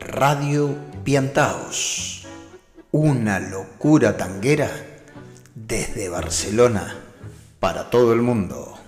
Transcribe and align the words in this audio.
Radio 0.00 0.74
Piantaos, 1.04 2.26
una 2.90 3.38
locura 3.38 4.16
tanguera 4.16 4.68
desde 5.54 6.08
Barcelona 6.08 6.96
para 7.60 7.88
todo 7.88 8.12
el 8.12 8.22
mundo. 8.22 8.83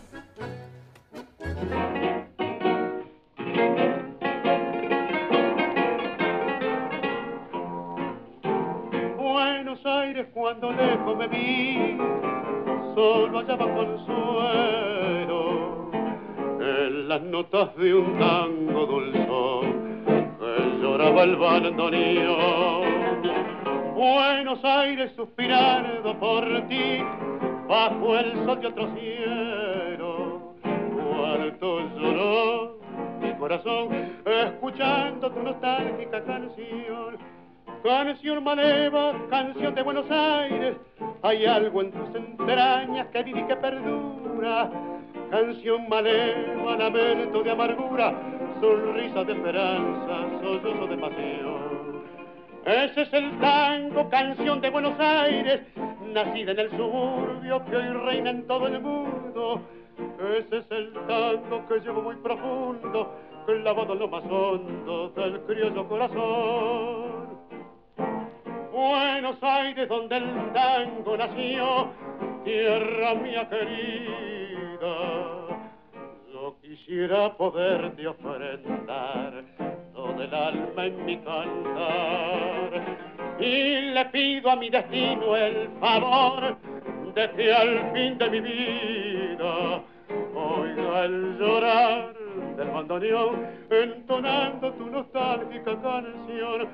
Cielo, 28.94 30.54
cuarto 30.62 31.80
lloró 31.96 32.78
mi 33.20 33.32
corazón, 33.34 33.88
escuchando 34.24 35.30
tu 35.30 35.42
nostálgica 35.42 36.22
canción. 36.24 37.16
Canción 37.82 38.42
maleva, 38.42 39.14
canción 39.30 39.74
de 39.74 39.82
Buenos 39.82 40.10
Aires, 40.10 40.76
hay 41.22 41.46
algo 41.46 41.82
en 41.82 41.92
tus 41.92 42.14
entrañas 42.16 43.06
que 43.08 43.22
vive 43.22 43.40
y 43.40 43.44
que 43.44 43.56
perdura. 43.56 44.70
Canción 45.30 45.88
maleva, 45.88 46.76
lamento 46.76 47.42
de 47.42 47.50
amargura, 47.50 48.12
sonrisa 48.60 49.24
de 49.24 49.32
esperanza, 49.32 50.40
sollozo 50.42 50.86
de 50.86 50.98
pasión. 50.98 51.65
Ese 52.66 53.02
es 53.02 53.12
el 53.12 53.38
tango, 53.38 54.10
canción 54.10 54.60
de 54.60 54.70
Buenos 54.70 54.98
Aires, 54.98 55.60
nacida 56.12 56.50
en 56.50 56.58
el 56.58 56.70
suburbio 56.70 57.64
que 57.64 57.76
hoy 57.76 57.88
reina 58.04 58.30
en 58.30 58.44
todo 58.48 58.66
el 58.66 58.80
mundo. 58.80 59.60
Ese 60.36 60.58
es 60.58 60.64
el 60.72 60.92
tango 61.06 61.64
que 61.68 61.78
llevo 61.78 62.02
muy 62.02 62.16
profundo, 62.16 63.14
clavado 63.46 63.92
en 63.92 63.98
lo 64.00 64.08
más 64.08 64.24
hondo 64.24 65.10
del 65.10 65.40
criollo 65.42 65.88
corazón. 65.88 67.38
Buenos 68.72 69.40
Aires 69.42 69.88
donde 69.88 70.16
el 70.16 70.52
tango 70.52 71.16
nació, 71.16 71.88
tierra 72.42 73.14
mía 73.14 73.48
querida. 73.48 74.96
Yo 76.32 76.56
quisiera 76.60 77.32
poderte 77.36 78.08
ofrendar 78.08 79.44
todo 79.96 80.22
el 80.22 80.34
alma 80.34 80.84
en 80.84 81.04
mi 81.06 81.16
cantar. 81.18 82.96
Y 83.40 83.92
le 83.92 84.04
pido 84.06 84.50
a 84.50 84.56
mi 84.56 84.70
destino 84.70 85.36
el 85.36 85.68
favor 85.80 86.56
de 87.14 87.30
que 87.30 87.52
al 87.52 87.92
fin 87.92 88.18
de 88.18 88.30
mi 88.30 88.40
vida 88.40 89.82
oiga 90.34 91.04
el 91.04 91.38
llorar 91.38 92.14
del 92.56 92.68
bandoneón 92.68 93.46
entonando 93.70 94.72
tu 94.74 94.86
nostálgica 94.86 95.80
canción 95.80 96.68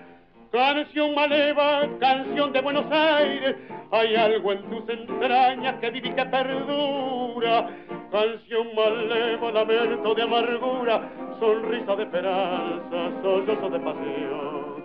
Canción 0.52 1.14
maleva, 1.14 1.88
canción 1.98 2.52
de 2.52 2.60
Buenos 2.60 2.84
Aires, 2.92 3.56
hay 3.90 4.14
algo 4.14 4.52
en 4.52 4.62
tus 4.68 4.86
entrañas 4.86 5.76
que 5.80 5.90
vive 5.90 6.10
y 6.10 6.12
que 6.12 6.26
perdura. 6.26 7.70
Canción 8.10 8.66
maleva, 8.76 9.50
lamento 9.50 10.14
de 10.14 10.22
amargura, 10.22 11.10
sonrisa 11.40 11.96
de 11.96 12.02
esperanza, 12.02 13.22
sollozo 13.22 13.70
de 13.70 13.80
pasión. 13.80 14.84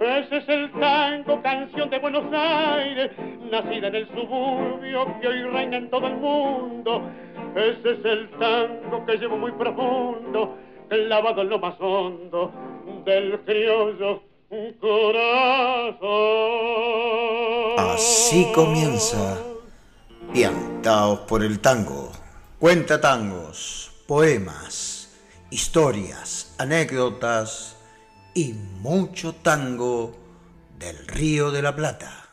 Ese 0.00 0.38
es 0.38 0.48
el 0.48 0.72
tango, 0.72 1.40
canción 1.40 1.88
de 1.88 2.00
Buenos 2.00 2.24
Aires, 2.32 3.12
nacida 3.48 3.86
en 3.86 3.94
el 3.94 4.08
suburbio 4.08 5.20
que 5.20 5.28
hoy 5.28 5.42
reina 5.44 5.76
en 5.76 5.88
todo 5.88 6.08
el 6.08 6.16
mundo. 6.16 7.02
Ese 7.54 7.92
es 7.92 8.04
el 8.04 8.28
tango 8.40 9.06
que 9.06 9.18
llevo 9.18 9.36
muy 9.36 9.52
profundo, 9.52 10.58
clavado 10.88 11.42
en 11.42 11.48
lo 11.48 11.60
más 11.60 11.80
hondo 11.80 12.50
del 13.04 13.38
criollo 13.44 14.35
Así 17.78 18.46
comienza 18.54 19.38
Piantaos 20.32 21.20
por 21.20 21.42
el 21.42 21.58
tango. 21.58 22.12
Cuenta 22.60 23.00
tangos, 23.00 23.90
poemas, 24.06 25.08
historias, 25.50 26.54
anécdotas 26.58 27.74
y 28.34 28.52
mucho 28.52 29.34
tango 29.34 30.16
del 30.78 31.08
Río 31.08 31.50
de 31.50 31.62
la 31.62 31.74
Plata. 31.74 32.28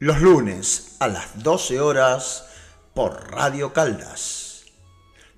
Los 0.00 0.20
lunes 0.20 0.96
a 0.98 1.06
las 1.06 1.40
12 1.42 1.80
horas 1.80 2.46
por 2.94 3.30
Radio 3.30 3.72
Caldas. 3.72 4.64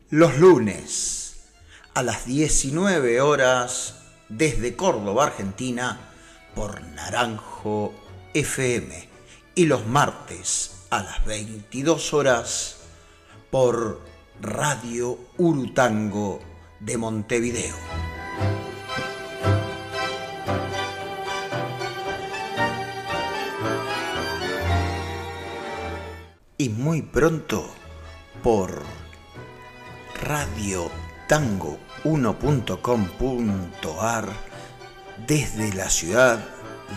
Los 0.08 0.38
lunes 0.38 1.19
a 2.00 2.02
las 2.02 2.24
19 2.24 3.20
horas 3.20 3.96
desde 4.30 4.74
Córdoba, 4.74 5.24
Argentina, 5.24 6.00
por 6.54 6.80
Naranjo 6.80 7.92
FM 8.32 9.06
y 9.54 9.66
los 9.66 9.86
martes 9.86 10.86
a 10.88 11.02
las 11.02 11.22
22 11.26 12.14
horas 12.14 12.76
por 13.50 14.00
Radio 14.40 15.18
Urutango 15.36 16.40
de 16.80 16.96
Montevideo. 16.96 17.76
Y 26.56 26.70
muy 26.70 27.02
pronto 27.02 27.68
por 28.42 28.80
Radio 30.22 30.90
tango1.com.ar 32.04 34.28
desde 35.26 35.74
la 35.74 35.90
ciudad 35.90 36.38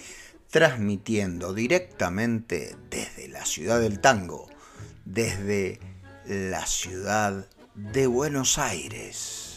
transmitiendo 0.51 1.55
directamente 1.55 2.77
desde 2.91 3.29
la 3.29 3.47
ciudad 3.47 3.81
del 3.81 4.01
tango, 4.01 4.47
desde 5.07 5.81
la 6.27 6.67
ciudad 6.67 7.49
de 7.75 8.07
Buenos 8.07 8.59
Aires 8.59 9.50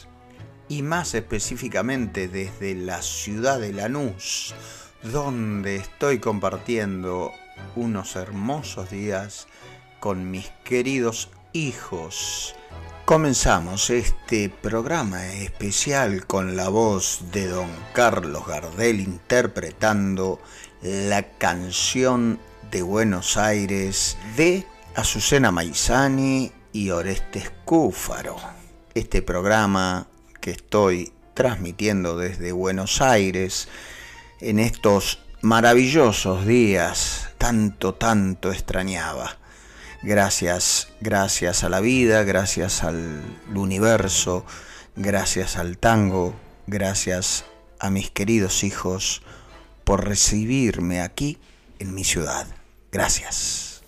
y 0.74 0.81
más 0.81 1.14
específicamente 1.14 2.28
desde 2.28 2.74
la 2.74 3.04
ciudad 3.04 3.60
de 3.60 3.74
Lanús, 3.74 4.56
donde 5.04 5.75
estoy 5.75 6.18
compartiendo 6.18 7.31
unos 7.75 8.16
hermosos 8.16 8.90
días 8.90 9.48
con 10.00 10.31
mis 10.31 10.50
queridos 10.64 11.30
hijos. 11.52 12.56
Comenzamos 13.06 13.92
este 13.92 14.50
programa 14.50 15.28
especial 15.34 16.25
con 16.25 16.56
la 16.56 16.70
voz 16.70 17.25
de 17.31 17.46
don 17.50 17.70
Carlos 17.94 18.48
Gardel 18.48 19.00
interpretando 19.00 20.42
la 20.81 21.22
canción 21.38 22.40
de 22.72 22.81
Buenos 22.81 23.38
Aires 23.38 24.18
de 24.38 24.66
Azucena 24.96 25.52
Maizani 25.52 26.52
y 26.72 26.90
Orestes 26.90 27.52
Cúfaro. 27.64 28.38
Este 28.96 29.22
programa 29.22 30.08
que 30.44 30.51
estoy 30.51 31.13
transmitiendo 31.34 32.18
desde 32.18 32.51
Buenos 32.51 33.01
Aires 33.01 33.69
en 34.42 34.60
estos 34.60 35.19
maravillosos 35.42 36.45
días, 36.45 37.30
tanto, 37.38 37.94
tanto 37.94 38.51
extrañaba. 38.51 39.38
Gracias, 40.01 40.90
gracias 41.00 41.63
a 41.63 41.69
la 41.69 41.80
vida, 41.80 42.24
gracias 42.24 42.84
al 42.84 43.22
universo, 43.56 44.45
gracias 44.98 45.56
al 45.56 45.78
tango, 45.78 46.36
gracias 46.68 47.46
a 47.80 47.89
mis 47.89 48.12
queridos 48.12 48.66
hijos 48.66 49.22
por 49.86 50.06
recibirme 50.06 51.00
aquí 51.01 51.39
en 51.80 51.96
mi 51.96 52.04
ciudad. 52.04 52.48
Gracias. 52.92 53.81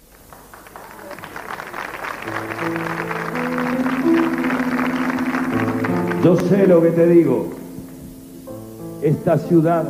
Yo 6.25 6.35
sé 6.35 6.65
lo 6.65 6.81
que 6.81 6.89
te 6.89 7.05
digo. 7.05 7.45
Esta 9.03 9.37
ciudad, 9.37 9.83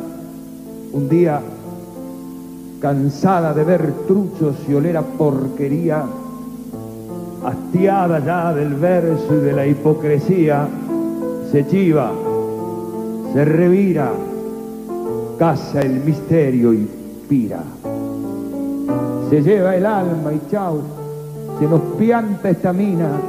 un 0.92 1.08
día 1.08 1.40
cansada 2.82 3.54
de 3.54 3.64
ver 3.64 3.94
truchos 4.06 4.58
y 4.68 4.74
oler 4.74 4.98
a 4.98 5.02
porquería, 5.02 6.04
hastiada 7.42 8.20
ya 8.20 8.54
del 8.54 8.74
verso 8.74 9.34
y 9.34 9.46
de 9.46 9.54
la 9.54 9.66
hipocresía, 9.66 10.68
se 11.54 11.66
chiva, 11.68 12.12
se 13.32 13.46
revira, 13.46 14.12
caza 15.40 15.80
el 15.84 16.04
misterio 16.04 16.74
y 16.74 16.86
pira. 17.30 17.64
Se 19.30 19.42
lleva 19.42 19.74
el 19.74 19.86
alma 19.86 20.34
y 20.34 20.52
chau, 20.52 20.82
se 21.60 21.66
nos 21.66 21.80
pianta 21.98 22.50
esta 22.50 22.74
mina 22.74 23.22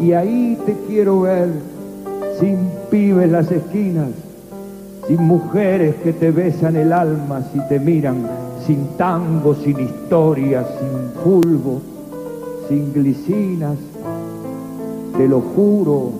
y 0.00 0.12
ahí 0.12 0.58
te 0.64 0.74
quiero 0.88 1.20
ver, 1.20 1.73
sin 2.38 2.68
pibes 2.90 3.30
las 3.30 3.50
esquinas, 3.50 4.08
sin 5.06 5.22
mujeres 5.22 5.94
que 5.96 6.12
te 6.12 6.30
besan 6.30 6.76
el 6.76 6.92
alma 6.92 7.42
si 7.52 7.60
te 7.68 7.78
miran, 7.78 8.26
sin 8.66 8.96
tango, 8.96 9.54
sin 9.54 9.78
historia, 9.78 10.64
sin 10.78 11.22
fulbo, 11.22 11.80
sin 12.68 12.92
glicinas. 12.92 13.76
Te 15.16 15.28
lo 15.28 15.40
juro, 15.40 16.10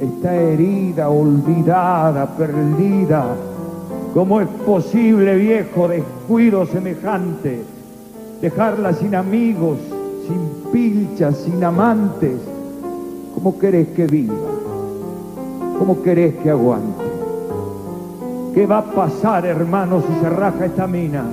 está 0.00 0.34
herida, 0.34 1.08
olvidada, 1.08 2.26
perdida. 2.36 3.26
¿Cómo 4.14 4.40
es 4.40 4.48
posible, 4.64 5.36
viejo, 5.36 5.88
descuido 5.88 6.64
semejante? 6.66 7.62
Dejarla 8.40 8.94
sin 8.94 9.14
amigos, 9.14 9.78
sin 10.26 10.72
pilchas, 10.72 11.36
sin 11.38 11.62
amantes. 11.62 12.38
¿Cómo 13.34 13.58
querés 13.58 13.88
que 13.88 14.06
viva? 14.06 14.57
¿Cómo 15.78 16.02
querés 16.02 16.34
que 16.36 16.50
aguante? 16.50 17.04
¿Qué 18.52 18.66
va 18.66 18.78
a 18.78 18.84
pasar, 18.84 19.46
hermano, 19.46 20.00
si 20.00 20.20
se 20.20 20.28
raja 20.28 20.66
esta 20.66 20.88
mina? 20.88 21.24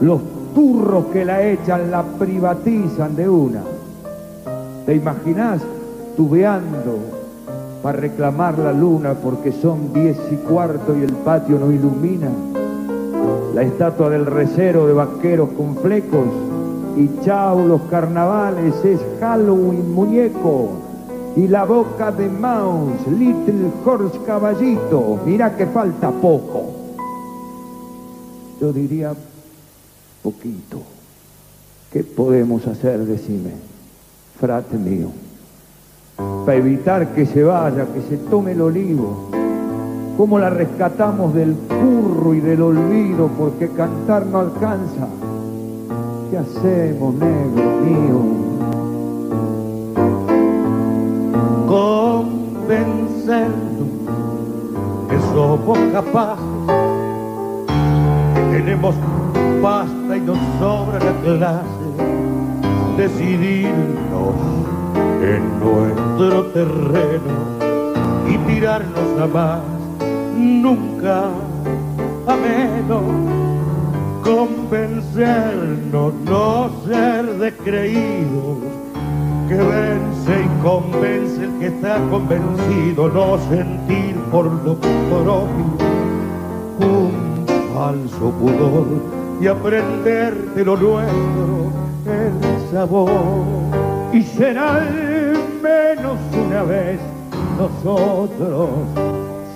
Los 0.00 0.20
turros 0.52 1.06
que 1.12 1.24
la 1.24 1.46
echan 1.46 1.90
la 1.90 2.02
privatizan 2.02 3.14
de 3.14 3.28
una. 3.28 3.62
¿Te 4.84 4.96
imaginás 4.96 5.62
tubeando 6.16 6.98
para 7.82 7.98
reclamar 7.98 8.58
la 8.58 8.72
luna 8.72 9.14
porque 9.14 9.52
son 9.52 9.92
diez 9.92 10.18
y 10.32 10.36
cuarto 10.36 10.96
y 10.98 11.02
el 11.02 11.12
patio 11.12 11.58
no 11.58 11.70
ilumina? 11.70 12.30
La 13.54 13.62
estatua 13.62 14.10
del 14.10 14.26
recero 14.26 14.88
de 14.88 14.92
vaqueros 14.92 15.50
con 15.56 15.76
flecos 15.76 16.26
y 16.96 17.08
chao 17.24 17.64
los 17.64 17.82
carnavales 17.82 18.74
es 18.84 18.98
Halloween 19.20 19.94
muñeco 19.94 20.85
y 21.36 21.46
la 21.48 21.64
boca 21.64 22.10
de 22.10 22.30
Mouse, 22.30 23.06
Little 23.08 23.70
Horse 23.84 24.18
Caballito, 24.26 25.20
mira 25.26 25.54
que 25.54 25.66
falta 25.66 26.10
poco. 26.10 26.64
Yo 28.58 28.72
diría 28.72 29.12
poquito. 30.22 30.80
¿Qué 31.92 32.02
podemos 32.02 32.66
hacer, 32.66 33.04
decime, 33.04 33.50
frate 34.40 34.78
mío? 34.78 35.08
Para 36.16 36.56
evitar 36.56 37.14
que 37.14 37.26
se 37.26 37.42
vaya, 37.42 37.86
que 37.92 38.00
se 38.08 38.16
tome 38.16 38.52
el 38.52 38.62
olivo. 38.62 39.28
¿Cómo 40.16 40.38
la 40.38 40.48
rescatamos 40.48 41.34
del 41.34 41.54
curro 41.54 42.32
y 42.32 42.40
del 42.40 42.62
olvido? 42.62 43.28
Porque 43.38 43.68
cantar 43.68 44.24
no 44.24 44.38
alcanza. 44.38 45.06
¿Qué 46.30 46.38
hacemos, 46.38 47.14
negro 47.14 47.80
mío? 47.84 48.75
Convencernos 52.66 53.88
que 55.08 55.18
somos 55.32 55.78
capaces, 55.92 56.44
que 58.34 58.58
tenemos 58.58 58.94
pasta 59.62 60.16
y 60.16 60.20
nos 60.20 60.38
sobra 60.58 60.98
la 60.98 61.12
clase, 61.22 61.86
decidirnos 62.96 64.34
en 65.22 65.60
nuestro 65.60 66.46
terreno 66.46 67.34
y 68.28 68.36
tirarnos 68.50 69.20
a 69.20 69.26
más, 69.26 69.60
nunca 70.36 71.30
a 72.26 72.36
menos, 72.36 73.02
convencernos, 74.24 76.14
no 76.24 76.70
ser 76.84 77.26
descreídos 77.38 78.85
que 79.48 79.54
vence 79.54 80.32
y 80.44 80.62
convence 80.62 81.44
el 81.44 81.58
que 81.58 81.66
está 81.66 81.98
convencido, 82.10 83.08
no 83.08 83.38
sentir 83.48 84.16
por 84.30 84.46
lo 84.46 84.74
propio 84.74 85.48
un 86.80 87.46
falso 87.74 88.30
pudor 88.32 88.86
y 89.40 89.46
aprender 89.46 90.34
de 90.54 90.64
lo 90.64 90.76
nuestro 90.76 91.72
el 92.06 92.70
sabor. 92.72 93.08
Y 94.12 94.22
será 94.22 94.76
al 94.76 95.34
menos 95.62 96.18
una 96.46 96.62
vez 96.62 97.00
nosotros, 97.58 98.68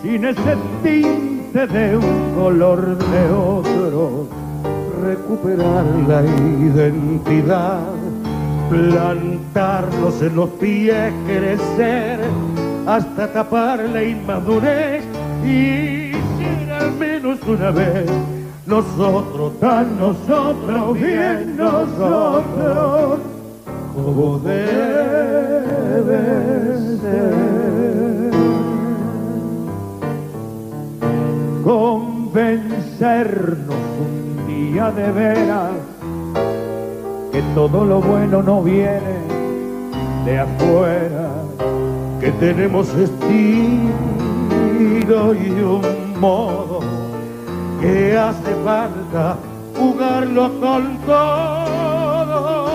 sin 0.02 0.24
ese 0.24 0.56
tinte 0.82 1.66
de 1.66 1.96
un 1.96 2.34
color 2.34 2.96
de 2.96 3.30
otro, 3.32 4.26
recuperar 5.02 5.84
la 6.06 6.22
identidad 6.22 7.99
plantarlos 8.70 10.22
en 10.22 10.36
los 10.36 10.48
pies, 10.50 11.12
crecer 11.26 12.20
hasta 12.86 13.32
tapar 13.32 13.80
la 13.80 14.04
inmadurez 14.04 15.02
y 15.44 16.12
ser 16.38 16.72
al 16.72 16.92
menos 16.92 17.40
una 17.48 17.72
vez 17.72 18.08
nosotros, 18.66 19.58
tan 19.58 19.98
nosotros, 19.98 20.94
bien 20.94 21.56
nosotros, 21.56 23.18
como 23.92 24.38
debe 24.38 24.60
ser. 27.00 28.30
Convencernos 31.64 33.74
un 34.00 34.46
día 34.46 34.92
de 34.92 35.10
veras 35.10 35.72
que 37.32 37.42
todo 37.54 37.84
lo 37.84 38.00
bueno 38.00 38.42
no 38.42 38.62
viene 38.62 39.20
de 40.24 40.38
afuera, 40.38 41.30
que 42.20 42.30
tenemos 42.32 42.88
estilo 42.94 43.92
y 45.34 45.50
un 45.62 46.20
modo 46.20 46.80
que 47.80 48.16
hace 48.16 48.54
falta 48.64 49.36
jugarlo 49.76 50.60
con 50.60 50.96
todo. 51.06 51.30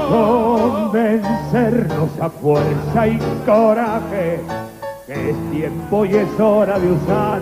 Convencernos 0.10 2.10
a 2.22 2.30
fuerza 2.30 3.08
y 3.08 3.18
coraje, 3.46 4.42
que 5.08 5.32
es 5.32 5.52
tiempo 5.52 6.06
y 6.06 6.16
es 6.16 6.40
hora 6.40 6.78
de 6.80 6.92
usar 6.92 7.42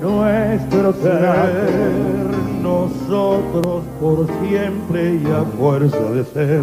nuestro 0.00 0.92
ser 0.94 2.29
nosotros 2.62 3.82
por 4.00 4.26
siempre 4.42 5.14
y 5.14 5.26
a 5.26 5.44
fuerza 5.58 6.00
de 6.12 6.24
ser. 6.24 6.62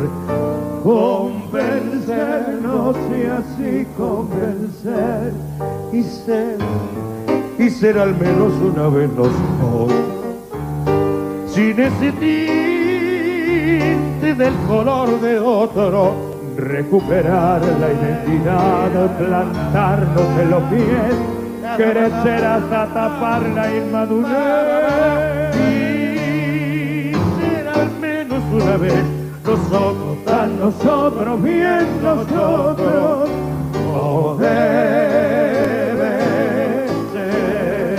Convencernos 0.83 2.95
y 3.11 3.25
así 3.25 3.85
convencer 3.97 5.33
y 5.91 6.03
ser, 6.03 6.57
y 7.57 7.69
ser 7.69 7.99
al 7.99 8.17
menos 8.17 8.53
una 8.61 8.87
vez 8.89 9.09
nosotros. 9.13 9.93
Sin 11.47 11.79
ese 11.79 12.11
tinte 12.11 12.35
del 14.35 14.53
color 14.67 15.21
de 15.21 15.39
otro, 15.39 16.13
recuperar 16.57 17.61
la 17.61 17.91
identidad, 17.91 19.17
plantarnos 19.17 20.39
en 20.41 20.49
los 20.49 20.63
pies, 20.63 21.15
crecer 21.75 22.45
hasta 22.45 22.87
tapar 22.93 23.41
la 23.49 23.75
inmadurez 23.75 25.26
una 28.51 28.77
vez, 28.77 29.03
nosotros 29.45 30.17
tan 30.25 30.59
nosotros, 30.59 31.43
bien 31.43 31.85
nosotros, 32.01 33.29
como 33.73 34.35
debe 34.35 36.19
ser. 37.13 37.97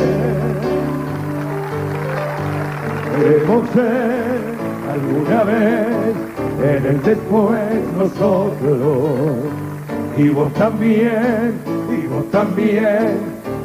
Queremos 3.16 3.70
ser 3.70 4.38
alguna 4.92 5.44
vez 5.44 6.16
en 6.62 6.86
el 6.86 7.02
después 7.02 7.60
nosotros. 7.96 9.10
Y 10.16 10.28
vos 10.30 10.52
también, 10.54 11.54
y 11.90 12.06
vos 12.06 12.30
también, 12.30 13.18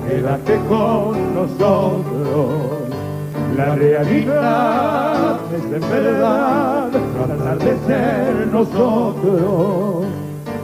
quédate 0.08 0.60
con 0.68 1.34
nosotros. 1.34 2.83
La 3.57 3.75
realidad 3.75 5.38
es 5.55 5.63
en 5.63 5.89
verdad 5.89 6.89
tratar 6.89 7.57
de 7.60 7.77
ser 7.86 8.48
nosotros. 8.51 10.05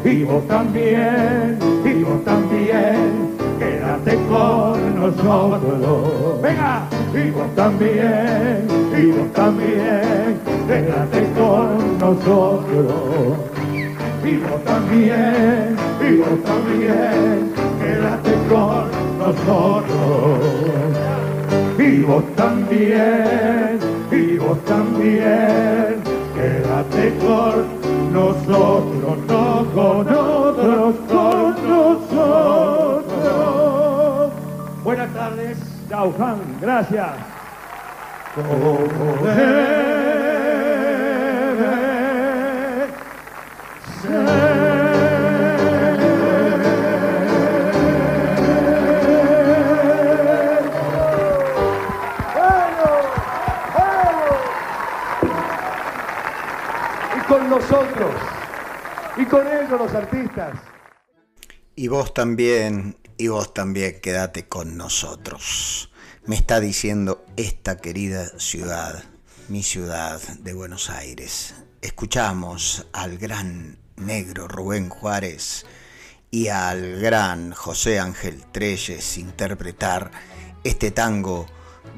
Y 0.04 0.24
también, 0.48 1.60
y 1.86 2.04
vos 2.04 2.24
también, 2.26 3.30
quédate 3.60 4.16
con 4.28 5.00
nosotros. 5.00 6.42
Venga, 6.42 6.88
y 7.14 7.30
también, 7.56 8.68
y 8.98 9.12
vos 9.12 9.34
también, 9.34 10.40
quédate 10.68 11.28
con 11.38 12.00
nosotros. 12.00 13.38
Y 14.24 14.36
también, 14.64 15.76
y 16.02 16.18
vos 16.18 16.44
también, 16.44 17.54
quédate 17.80 18.34
con 18.50 18.90
nosotros 19.20 21.09
y 21.90 22.02
vos 22.04 22.24
también, 22.36 23.80
y 24.12 24.38
vos 24.38 24.64
también, 24.66 26.04
quédate 26.36 27.18
con 27.18 27.66
nosotros, 28.14 29.18
no 29.28 29.66
con 29.74 30.08
otros, 30.08 30.96
con 31.10 31.56
nosotros. 31.68 33.06
Buenas 34.84 35.12
tardes, 35.14 35.58
chao 35.90 36.14
gracias. 36.62 37.10
Y 59.18 59.26
con 59.26 59.48
ellos 59.48 59.80
los 59.80 59.94
artistas. 59.94 60.60
Y 61.76 61.88
vos 61.88 62.14
también, 62.14 62.98
y 63.18 63.28
vos 63.28 63.54
también 63.54 64.00
quédate 64.02 64.48
con 64.48 64.78
nosotros. 64.78 65.92
Me 66.26 66.36
está 66.36 66.60
diciendo 66.60 67.26
esta 67.38 67.78
querida 67.78 68.28
ciudad, 68.38 69.04
mi 69.48 69.64
ciudad 69.64 70.22
de 70.40 70.54
Buenos 70.54 70.90
Aires. 70.90 71.56
Escuchamos 71.82 72.88
al 72.92 73.18
gran 73.18 73.78
negro 73.96 74.48
Rubén 74.48 74.90
Juárez 74.90 75.66
y 76.32 76.50
al 76.50 77.00
gran 77.00 77.54
José 77.54 78.00
Ángel 78.00 78.44
Treyes 78.52 79.18
interpretar 79.18 80.12
este 80.64 80.92
tango 80.92 81.46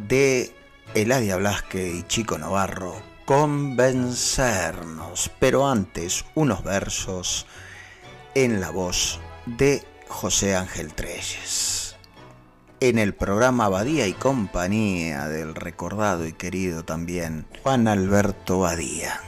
de 0.07 0.55
Eladia 0.93 1.37
Blasque 1.37 1.89
y 1.89 2.03
Chico 2.03 2.37
Navarro 2.37 3.10
convencernos. 3.31 5.31
Pero 5.39 5.65
antes, 5.65 6.25
unos 6.35 6.65
versos 6.65 7.47
en 8.35 8.59
la 8.59 8.71
voz 8.71 9.21
de 9.45 9.85
José 10.09 10.57
Ángel 10.57 10.93
Treyes. 10.93 11.95
En 12.81 12.99
el 12.99 13.13
programa 13.13 13.69
Badía 13.69 14.05
y 14.07 14.11
Compañía 14.11 15.29
del 15.29 15.55
recordado 15.55 16.27
y 16.27 16.33
querido 16.33 16.83
también 16.83 17.45
Juan 17.63 17.87
Alberto 17.87 18.59
Badía. 18.59 19.21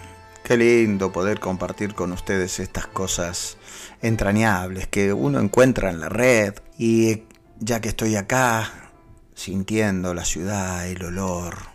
Qué 0.44 0.58
lindo 0.58 1.14
poder 1.14 1.40
compartir 1.40 1.96
con 1.96 2.12
ustedes 2.12 2.60
estas 2.60 2.88
cosas 2.88 3.56
entrañables 4.02 4.88
que 4.88 5.14
uno 5.14 5.40
encuentra 5.40 5.90
en 5.90 6.02
la 6.02 6.10
red 6.10 6.56
y 6.78 7.24
ya 7.58 7.80
que 7.80 7.88
estoy 7.88 8.18
acá 8.18 8.70
sintiendo 9.34 10.14
la 10.14 10.26
ciudad, 10.26 10.90
el 10.90 11.06
olor, 11.06 11.73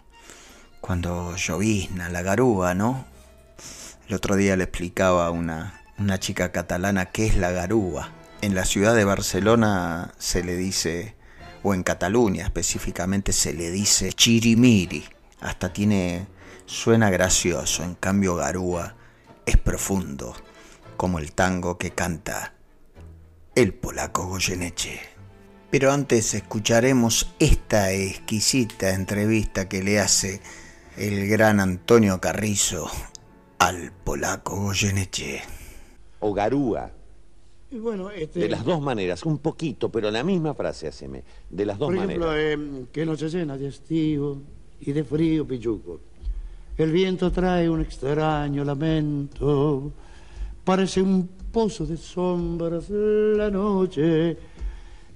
cuando 0.88 1.37
llovizna, 1.37 2.09
la 2.09 2.23
garúa, 2.23 2.73
¿no? 2.73 3.04
El 4.09 4.14
otro 4.14 4.37
día 4.37 4.57
le 4.57 4.64
explicaba 4.64 5.26
a 5.26 5.30
una, 5.30 5.83
una 5.99 6.18
chica 6.18 6.50
catalana 6.50 7.11
qué 7.11 7.26
es 7.26 7.37
la 7.37 7.50
garúa. 7.50 8.11
En 8.40 8.54
la 8.54 8.64
ciudad 8.64 8.95
de 8.95 9.04
Barcelona 9.04 10.14
se 10.16 10.42
le 10.42 10.57
dice, 10.57 11.14
o 11.62 11.75
en 11.75 11.83
Cataluña 11.83 12.45
específicamente 12.45 13.35
se 13.35 13.52
le 13.52 13.71
dice 13.71 14.14
chirimiri. 14.14 15.04
Hasta 15.42 15.75
tiene, 15.75 16.26
suena 16.64 17.11
gracioso, 17.11 17.85
en 17.85 17.95
cambio 17.95 18.37
garúa 18.37 18.97
es 19.45 19.59
profundo, 19.59 20.35
como 20.97 21.18
el 21.18 21.33
tango 21.33 21.76
que 21.76 21.90
canta 21.90 22.54
el 23.54 23.75
polaco 23.75 24.26
Goyeneche. 24.26 25.02
Pero 25.71 25.92
antes 25.92 26.33
escucharemos 26.33 27.35
esta 27.40 27.92
exquisita 27.92 28.95
entrevista 28.95 29.68
que 29.68 29.83
le 29.83 30.00
hace 30.00 30.40
el 30.99 31.28
gran 31.28 31.61
Antonio 31.61 32.21
Carrizo 32.21 32.90
al 33.59 33.93
polaco 33.93 34.57
Goyeneche. 34.57 35.40
O 36.19 36.35
Garúa. 36.35 36.90
bueno, 37.71 38.11
este... 38.11 38.40
De 38.40 38.49
las 38.49 38.64
dos 38.64 38.81
maneras, 38.81 39.25
un 39.25 39.38
poquito, 39.38 39.90
pero 39.90 40.11
la 40.11 40.25
misma 40.25 40.55
frase, 40.55 40.88
haceme. 40.88 41.23
De 41.49 41.64
las 41.64 41.78
dos 41.78 41.90
maneras. 41.90 42.19
Por 42.19 42.37
ejemplo, 42.37 42.83
eh, 42.83 42.87
que 42.90 43.07
noche 43.07 43.28
llena 43.28 43.57
de 43.57 43.69
estío 43.69 44.38
y 44.81 44.90
de 44.90 45.05
frío 45.05 45.47
pichuco. 45.47 46.00
El 46.76 46.90
viento 46.90 47.31
trae 47.31 47.71
un 47.71 47.81
extraño 47.81 48.64
lamento. 48.64 49.93
Parece 50.64 51.00
un 51.00 51.28
pozo 51.52 51.87
de 51.87 51.97
sombras 51.97 52.90
la 52.90 53.50
noche. 53.50 54.37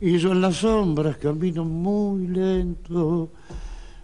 Y 0.01 0.17
yo 0.19 0.31
en 0.31 0.41
las 0.41 0.57
sombras 0.57 1.17
camino 1.17 1.65
muy 1.65 2.29
lento 2.29 3.31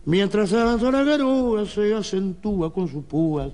Mientras 0.09 0.55
avanza 0.55 0.91
la 0.91 1.05
garúa 1.05 1.67
se 1.67 1.93
acentúa 1.93 2.73
con 2.73 2.89
sus 2.89 3.05
púas 3.05 3.53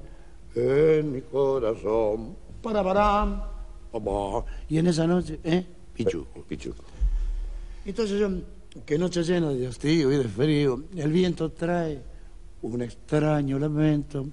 en 0.54 1.11
mi 1.11 1.20
corazón. 1.20 2.37
Para 2.62 2.80
para. 2.80 3.50
Y 4.68 4.78
en 4.78 4.87
esa 4.87 5.04
noche, 5.04 5.40
¿eh? 5.42 5.66
Pichuco. 5.92 6.38
Eh, 6.38 6.42
pichuco. 6.46 6.84
Entonces 7.84 8.20
yo, 8.20 8.28
que 8.87 8.96
noche 8.96 9.25
llena 9.25 9.49
de 9.49 9.66
hastío 9.66 10.12
y 10.12 10.16
de 10.16 10.28
frío, 10.28 10.84
el 10.94 11.11
viento 11.11 11.50
trae 11.50 12.00
un 12.62 12.82
extraño 12.82 13.58
lamento. 13.58 14.25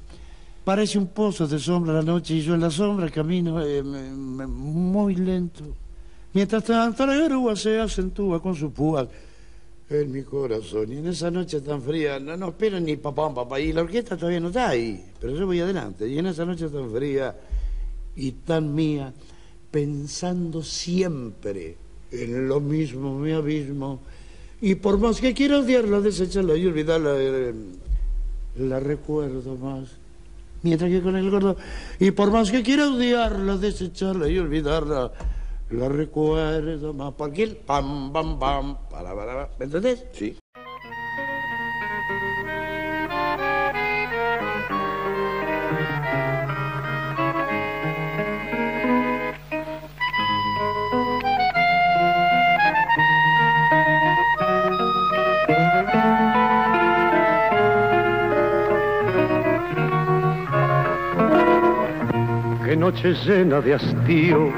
Parece 0.63 0.99
un 0.99 1.07
pozo 1.07 1.47
de 1.47 1.57
sombra 1.57 1.91
la 1.91 2.03
noche 2.03 2.35
y 2.35 2.41
yo 2.41 2.53
en 2.53 2.61
la 2.61 2.69
sombra 2.69 3.09
camino 3.09 3.65
eh, 3.65 3.81
muy 3.81 5.15
lento. 5.15 5.63
Mientras 6.33 6.65
tanto 6.65 7.03
la 7.03 7.15
garúa 7.15 7.55
se 7.55 7.79
acentúa 7.79 8.39
con 8.39 8.55
sus 8.55 8.71
púas 8.71 9.07
en 9.99 10.11
mi 10.11 10.23
corazón. 10.23 10.91
Y 10.91 10.97
en 10.97 11.07
esa 11.07 11.29
noche 11.29 11.61
tan 11.61 11.81
fría, 11.81 12.19
no, 12.19 12.37
no 12.37 12.53
ni 12.81 12.95
papá, 12.95 13.33
papá, 13.33 13.59
y 13.59 13.73
la 13.73 13.81
orquesta 13.81 14.15
todavía 14.15 14.39
no 14.39 14.47
está 14.47 14.69
ahí, 14.69 15.03
pero 15.19 15.35
yo 15.35 15.45
voy 15.45 15.59
adelante. 15.59 16.07
Y 16.07 16.17
en 16.17 16.27
esa 16.27 16.45
noche 16.45 16.69
tan 16.69 16.91
fría 16.91 17.35
y 18.15 18.31
tan 18.31 18.73
mía, 18.73 19.13
pensando 19.69 20.63
siempre 20.63 21.77
en 22.11 22.47
lo 22.47 22.59
mismo, 22.59 23.17
mi 23.17 23.31
abismo, 23.31 23.99
y 24.61 24.75
por 24.75 24.97
más 24.99 25.19
que 25.19 25.33
quiera 25.33 25.59
odiarla, 25.59 26.01
desecharla 26.01 26.55
y 26.55 26.67
olvidarla, 26.67 27.13
eh, 27.15 27.53
la 28.57 28.79
recuerdo 28.79 29.55
más. 29.55 29.89
Mientras 30.61 30.91
que 30.91 31.01
con 31.01 31.15
el 31.15 31.31
gordo, 31.31 31.57
y 31.99 32.11
por 32.11 32.31
más 32.31 32.51
que 32.51 32.61
quiera 32.61 32.87
odiarla, 32.87 33.57
desecharla 33.57 34.27
y 34.27 34.37
olvidarla, 34.37 35.11
la 35.71 35.89
recuerdo 35.89 36.93
más 36.93 37.13
porque 37.13 37.43
el 37.43 37.57
pam, 37.57 38.11
pam, 38.11 38.39
pam, 38.39 38.77
para, 38.89 39.15
para, 39.15 39.49
¿me 39.57 39.65
entendés? 39.65 40.05
Sí. 40.11 40.37
Noche 62.91 63.13
llena 63.25 63.61
de 63.61 63.73
hastío 63.73 64.51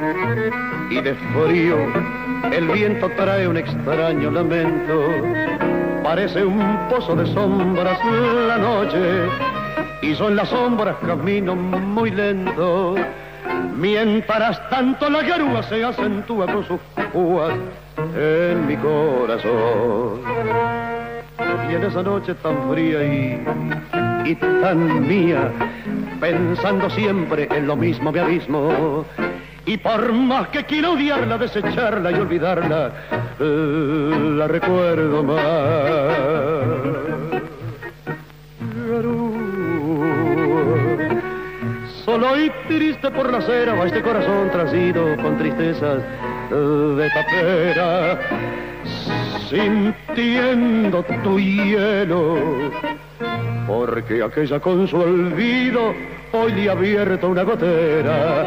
y 0.90 1.02
de 1.02 1.14
frío 1.14 1.78
el 2.52 2.68
viento 2.68 3.08
trae 3.16 3.48
un 3.48 3.58
extraño 3.58 4.32
lamento. 4.32 5.08
Parece 6.04 6.44
un 6.44 6.88
pozo 6.90 7.16
de 7.16 7.28
sombras 7.28 8.00
la 8.48 8.58
noche 8.58 9.30
y 10.02 10.16
son 10.16 10.36
las 10.36 10.50
sombras 10.50 10.96
camino 11.06 11.56
muy 11.56 12.10
lento. 12.10 12.96
Mientras 13.76 14.68
tanto 14.70 15.10
la 15.12 15.22
garúa 15.22 15.62
se 15.64 15.84
acentúa 15.84 16.48
con 16.48 16.66
sus 16.66 16.80
púas 17.12 17.54
en 18.18 18.66
mi 18.66 18.76
corazón. 18.78 20.22
Y 21.70 21.76
en 21.76 21.84
esa 21.84 22.02
noche 22.02 22.34
tan 22.36 22.70
fría 22.72 23.04
y, 23.04 23.46
y 24.26 24.36
tan 24.36 25.08
mía, 25.08 25.52
pensando 26.24 26.90
siempre 26.90 27.50
en 27.52 27.68
lo 27.68 27.76
mismo 27.76 28.10
me 28.10 28.22
abismo. 28.22 29.04
Y 29.66 29.76
por 29.78 30.14
más 30.14 30.48
que 30.50 30.64
quiero 30.64 30.94
odiarla, 30.94 31.38
desecharla 31.38 32.12
y 32.12 32.14
olvidarla, 32.14 32.92
eh, 33.42 34.34
la 34.38 34.48
recuerdo 34.48 35.22
más. 35.22 35.44
Solo 42.06 42.40
y 42.40 42.50
triste 42.70 43.12
por 43.12 43.30
la 43.30 43.42
cera 43.42 43.74
va 43.74 43.86
este 43.86 44.02
corazón 44.02 44.50
trasido 44.50 45.18
con 45.18 45.38
tristezas 45.38 46.04
de 46.50 47.10
tapera, 47.10 48.20
sintiendo 49.50 51.04
tu 51.22 51.38
hielo, 51.38 52.72
porque 53.68 54.22
aquella 54.24 54.60
con 54.60 54.88
su 54.88 54.98
olvido 54.98 55.94
hoy 56.32 56.52
le 56.54 56.70
ha 56.70 56.74
abierto 56.74 57.30
una 57.30 57.44
gotera, 57.44 58.46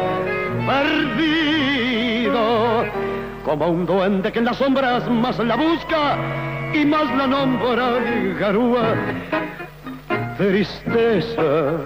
perdido, 0.67 2.39
como 3.43 3.67
un 3.67 3.85
duende 3.85 4.31
que 4.31 4.39
en 4.39 4.45
las 4.45 4.57
sombras 4.57 5.09
más 5.09 5.39
la 5.39 5.55
busca 5.55 6.17
y 6.73 6.85
más 6.85 7.15
la 7.15 7.27
nombra 7.27 7.99
garúa, 8.39 8.95
tristeza 10.37 11.77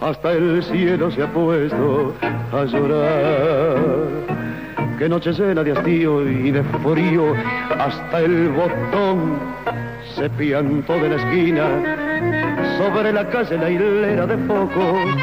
hasta 0.00 0.32
el 0.32 0.62
cielo 0.62 1.10
se 1.10 1.22
ha 1.22 1.32
puesto 1.32 2.14
a 2.52 2.64
llorar. 2.64 3.76
Qué 4.98 5.08
noche 5.08 5.32
llena 5.32 5.62
de 5.62 5.72
hastío 5.72 6.28
y 6.28 6.50
de 6.50 6.62
frío, 6.62 7.34
hasta 7.78 8.20
el 8.20 8.48
botón 8.48 9.38
se 10.16 10.28
piantó 10.30 10.94
de 10.94 11.08
la 11.08 11.16
esquina. 11.16 12.07
Sobre 12.78 13.12
la 13.12 13.28
calle 13.28 13.58
la 13.58 13.68
hilera 13.70 14.24
de 14.24 14.38
focos 14.46 15.16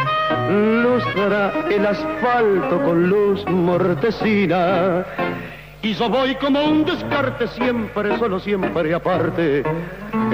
lustrará 0.49 1.53
el 1.71 1.85
asfalto 1.85 2.83
con 2.83 3.07
luz 3.07 3.45
mortecina. 3.49 5.05
Y 5.81 5.93
yo 5.93 6.09
voy 6.09 6.35
como 6.35 6.65
un 6.65 6.83
descarte 6.83 7.47
siempre, 7.47 8.17
solo 8.17 8.39
siempre 8.39 8.93
aparte, 8.93 9.63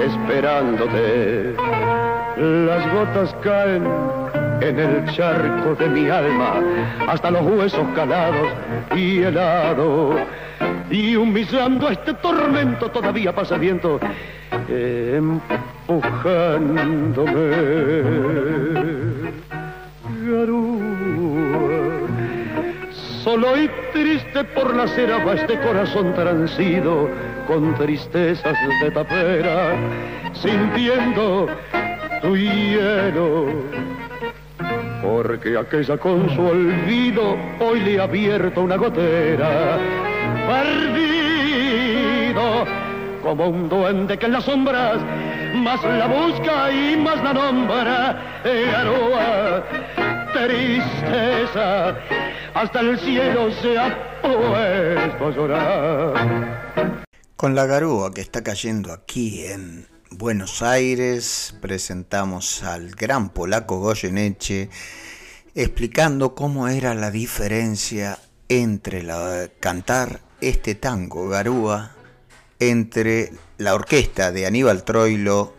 esperándote. 0.04 1.54
Las 2.36 2.92
gotas 2.92 3.36
caen 3.42 3.84
en 4.62 4.78
el 4.78 5.04
charco 5.12 5.74
de 5.74 5.88
mi 5.88 6.08
alma, 6.08 6.54
hasta 7.08 7.30
los 7.30 7.42
huesos 7.42 7.86
calados 7.94 8.48
y 8.94 9.22
helado. 9.22 10.16
Y 10.90 11.16
humillando 11.16 11.88
este 11.88 12.14
tormento 12.14 12.90
todavía 12.90 13.34
pasa 13.34 13.56
viento, 13.56 13.98
empujándome. 14.68 15.42
Solo 23.22 23.56
y 23.56 23.70
triste 23.92 24.44
por 24.44 24.74
la 24.74 24.86
cera 24.88 25.18
este 25.32 25.58
corazón 25.60 26.12
transido 26.14 27.08
con 27.46 27.74
tristezas 27.76 28.56
de 28.82 28.90
tapera, 28.90 29.74
sintiendo 30.34 31.48
tu 32.20 32.36
hielo 32.36 33.46
porque 35.02 35.58
aquella 35.58 35.98
con 35.98 36.30
su 36.30 36.40
olvido 36.40 37.36
hoy 37.60 37.80
le 37.80 38.00
ha 38.00 38.04
abierto 38.04 38.62
una 38.62 38.76
gotera. 38.76 39.78
Perdido, 41.66 42.64
como 43.22 43.48
un 43.48 43.68
duende 43.68 44.16
que 44.18 44.26
en 44.26 44.32
las 44.32 44.44
sombras 44.44 44.98
más 45.54 45.82
la 45.84 46.06
busca 46.06 46.72
y 46.72 46.96
más 46.96 47.22
la 47.22 47.32
nombra. 47.32 48.40
Aroa, 48.76 49.64
tristeza, 50.32 51.96
hasta 52.54 52.80
el 52.80 52.98
cielo 52.98 53.50
se 53.60 53.78
ha 53.78 54.20
puesto 54.22 55.26
a 55.26 55.30
llorar. 55.30 56.14
Con 57.36 57.54
la 57.54 57.66
garúa 57.66 58.14
que 58.14 58.20
está 58.20 58.42
cayendo 58.42 58.92
aquí 58.92 59.46
en 59.46 59.91
Buenos 60.18 60.60
Aires 60.60 61.54
presentamos 61.62 62.62
al 62.62 62.90
gran 62.90 63.30
polaco 63.30 63.78
Goyeneche 63.78 64.68
explicando 65.54 66.34
cómo 66.34 66.68
era 66.68 66.94
la 66.94 67.10
diferencia 67.10 68.18
entre 68.50 69.02
la, 69.02 69.48
cantar 69.58 70.20
este 70.42 70.74
tango 70.74 71.28
Garúa 71.28 71.92
entre 72.58 73.32
la 73.56 73.74
orquesta 73.74 74.32
de 74.32 74.46
Aníbal 74.46 74.84
Troilo 74.84 75.54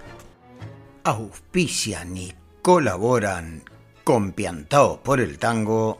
Auspician 1.06 2.18
y 2.18 2.34
colaboran 2.62 3.64
con 4.04 4.34
Piantao 4.34 5.02
por 5.02 5.22
el 5.22 5.38
tango 5.40 6.00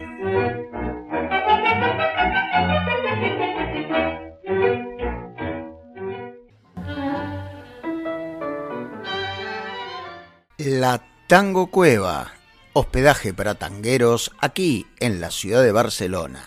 la 10.81 11.01
Tango 11.27 11.67
Cueva, 11.67 12.33
hospedaje 12.73 13.33
para 13.33 13.55
tangueros 13.55 14.31
aquí 14.39 14.85
en 14.99 15.21
la 15.21 15.31
ciudad 15.31 15.63
de 15.63 15.71
Barcelona. 15.71 16.43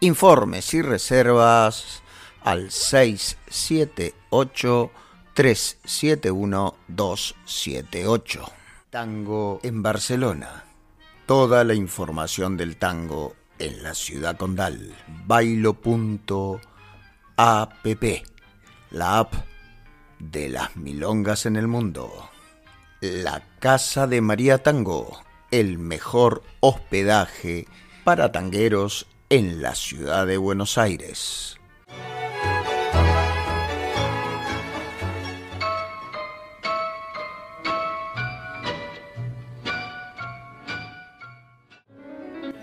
Informes 0.00 0.72
y 0.74 0.82
reservas 0.82 2.02
al 2.42 2.70
678 2.70 4.90
371 5.34 6.74
278. 6.88 8.50
Tango 8.90 9.60
en 9.62 9.82
Barcelona 9.82 10.65
toda 11.26 11.64
la 11.64 11.74
información 11.74 12.56
del 12.56 12.76
tango 12.76 13.34
en 13.58 13.82
la 13.82 13.94
ciudad 13.94 14.36
condal. 14.36 14.94
Bailo.app, 15.26 16.60
la 18.90 19.18
app 19.18 19.34
de 20.18 20.48
las 20.48 20.76
milongas 20.76 21.46
en 21.46 21.56
el 21.56 21.66
mundo. 21.66 22.30
La 23.00 23.42
Casa 23.58 24.06
de 24.06 24.20
María 24.20 24.58
Tango, 24.58 25.20
el 25.50 25.78
mejor 25.78 26.42
hospedaje 26.60 27.66
para 28.04 28.32
tangueros 28.32 29.06
en 29.28 29.60
la 29.60 29.74
ciudad 29.74 30.26
de 30.26 30.38
Buenos 30.38 30.78
Aires. 30.78 31.55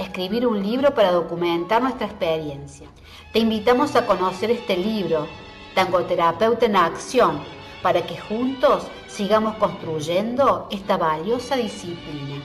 escribir 0.00 0.46
un 0.46 0.62
libro 0.62 0.94
para 0.94 1.12
documentar 1.12 1.82
nuestra 1.82 2.06
experiencia. 2.06 2.88
Te 3.32 3.38
invitamos 3.38 3.94
a 3.96 4.06
conocer 4.06 4.50
este 4.50 4.76
libro, 4.76 5.26
Tangoterapeuta 5.74 6.66
en 6.66 6.76
Acción, 6.76 7.40
para 7.82 8.06
que 8.06 8.18
juntos 8.18 8.86
sigamos 9.08 9.56
construyendo 9.56 10.68
esta 10.70 10.96
valiosa 10.96 11.56
disciplina. 11.56 12.42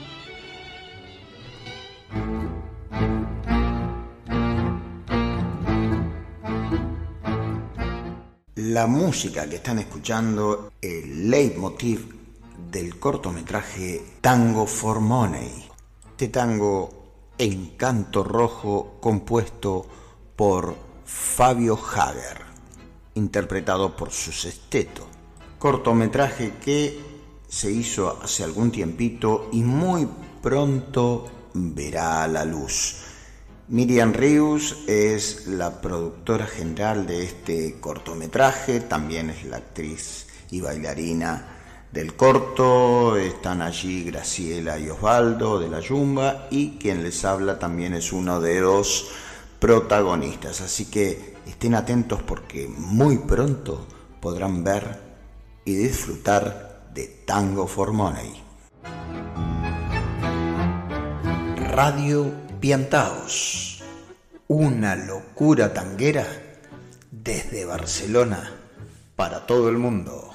La 8.56 8.88
música 8.88 9.48
que 9.48 9.58
están 9.58 9.80
escuchando, 9.80 10.72
el 10.82 11.30
leitmotiv 11.30 12.14
del 12.72 13.00
cortometraje 13.00 14.04
Tango 14.22 14.66
for 14.66 15.00
Money. 15.00 15.70
Este 16.12 16.28
tango 16.30 17.05
Encanto 17.38 18.24
Rojo 18.24 18.98
compuesto 19.02 19.86
por 20.38 20.74
Fabio 21.04 21.78
Hager, 21.78 22.42
interpretado 23.16 23.96
por 23.96 24.12
su 24.12 24.32
sexteto. 24.32 25.06
Cortometraje 25.60 26.54
que 26.64 26.98
se 27.48 27.72
hizo 27.72 28.20
hace 28.24 28.46
algún 28.46 28.72
tiempito 28.72 29.50
y 29.52 29.64
muy 29.64 30.08
pronto 30.42 31.30
verá 31.54 32.24
a 32.24 32.28
la 32.30 32.46
luz. 32.46 33.02
Miriam 33.68 34.14
Rius 34.14 34.78
es 34.88 35.48
la 35.48 35.82
productora 35.82 36.46
general 36.46 37.06
de 37.06 37.24
este 37.24 37.80
cortometraje, 37.82 38.80
también 38.80 39.30
es 39.30 39.44
la 39.44 39.58
actriz 39.58 40.28
y 40.52 40.62
bailarina 40.62 41.55
del 41.96 42.14
corto 42.14 43.16
están 43.16 43.62
allí 43.62 44.04
Graciela 44.04 44.78
y 44.78 44.90
Osvaldo 44.90 45.62
de 45.62 45.70
la 45.70 45.80
Yumba 45.80 46.48
y 46.52 46.72
quien 46.72 47.02
les 47.04 47.24
habla 47.24 47.58
también 47.58 47.94
es 47.94 48.12
uno 48.12 48.42
de 48.42 48.60
los 48.60 49.12
protagonistas. 49.60 50.60
Así 50.60 50.88
que 50.88 51.36
estén 51.48 51.74
atentos 51.74 52.22
porque 52.22 52.68
muy 52.68 53.20
pronto 53.20 53.88
podrán 54.20 54.62
ver 54.62 55.00
y 55.64 55.74
disfrutar 55.74 56.90
de 56.94 57.08
Tango 57.26 57.66
for 57.66 57.94
Money. 57.94 58.44
Radio 61.72 62.30
Piantaos, 62.60 63.82
una 64.50 64.98
locura 64.98 65.74
tanguera 65.74 66.28
desde 67.10 67.64
Barcelona 67.64 68.52
para 69.16 69.46
todo 69.46 69.70
el 69.70 69.78
mundo. 69.78 70.35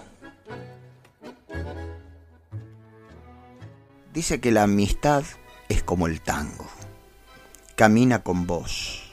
Dice 4.13 4.41
que 4.41 4.51
la 4.51 4.65
amistad 4.65 5.23
es 5.69 5.85
como 5.85 6.09
el 6.09 6.21
tango. 6.21 6.69
Camina 7.77 8.25
con 8.25 8.45
vos, 8.45 9.05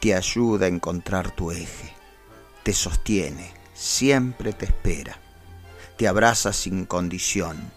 te 0.00 0.14
ayuda 0.14 0.66
a 0.66 0.68
encontrar 0.68 1.32
tu 1.32 1.50
eje, 1.50 1.92
te 2.62 2.72
sostiene, 2.72 3.52
siempre 3.74 4.52
te 4.52 4.66
espera, 4.66 5.18
te 5.96 6.06
abraza 6.06 6.52
sin 6.52 6.86
condición, 6.86 7.70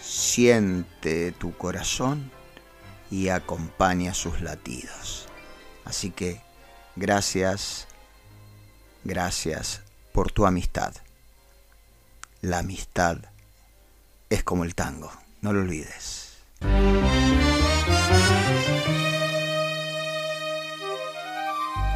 siente 0.00 1.30
tu 1.30 1.56
corazón 1.56 2.32
y 3.08 3.28
acompaña 3.28 4.14
sus 4.14 4.40
latidos. 4.40 5.28
Así 5.84 6.10
que 6.10 6.42
gracias, 6.96 7.86
gracias 9.04 9.82
por 10.12 10.32
tu 10.32 10.44
amistad. 10.44 10.92
La 12.40 12.58
amistad 12.58 13.18
es 14.28 14.42
como 14.42 14.64
el 14.64 14.74
tango. 14.74 15.23
No 15.44 15.52
lo 15.52 15.60
olvides. 15.60 16.38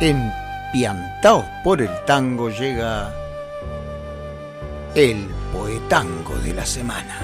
Empiantaos 0.02 1.46
por 1.64 1.80
el 1.80 2.04
tango 2.04 2.50
llega 2.50 3.10
el 4.94 5.26
poetango 5.50 6.36
de 6.40 6.52
la 6.52 6.66
semana. 6.66 7.20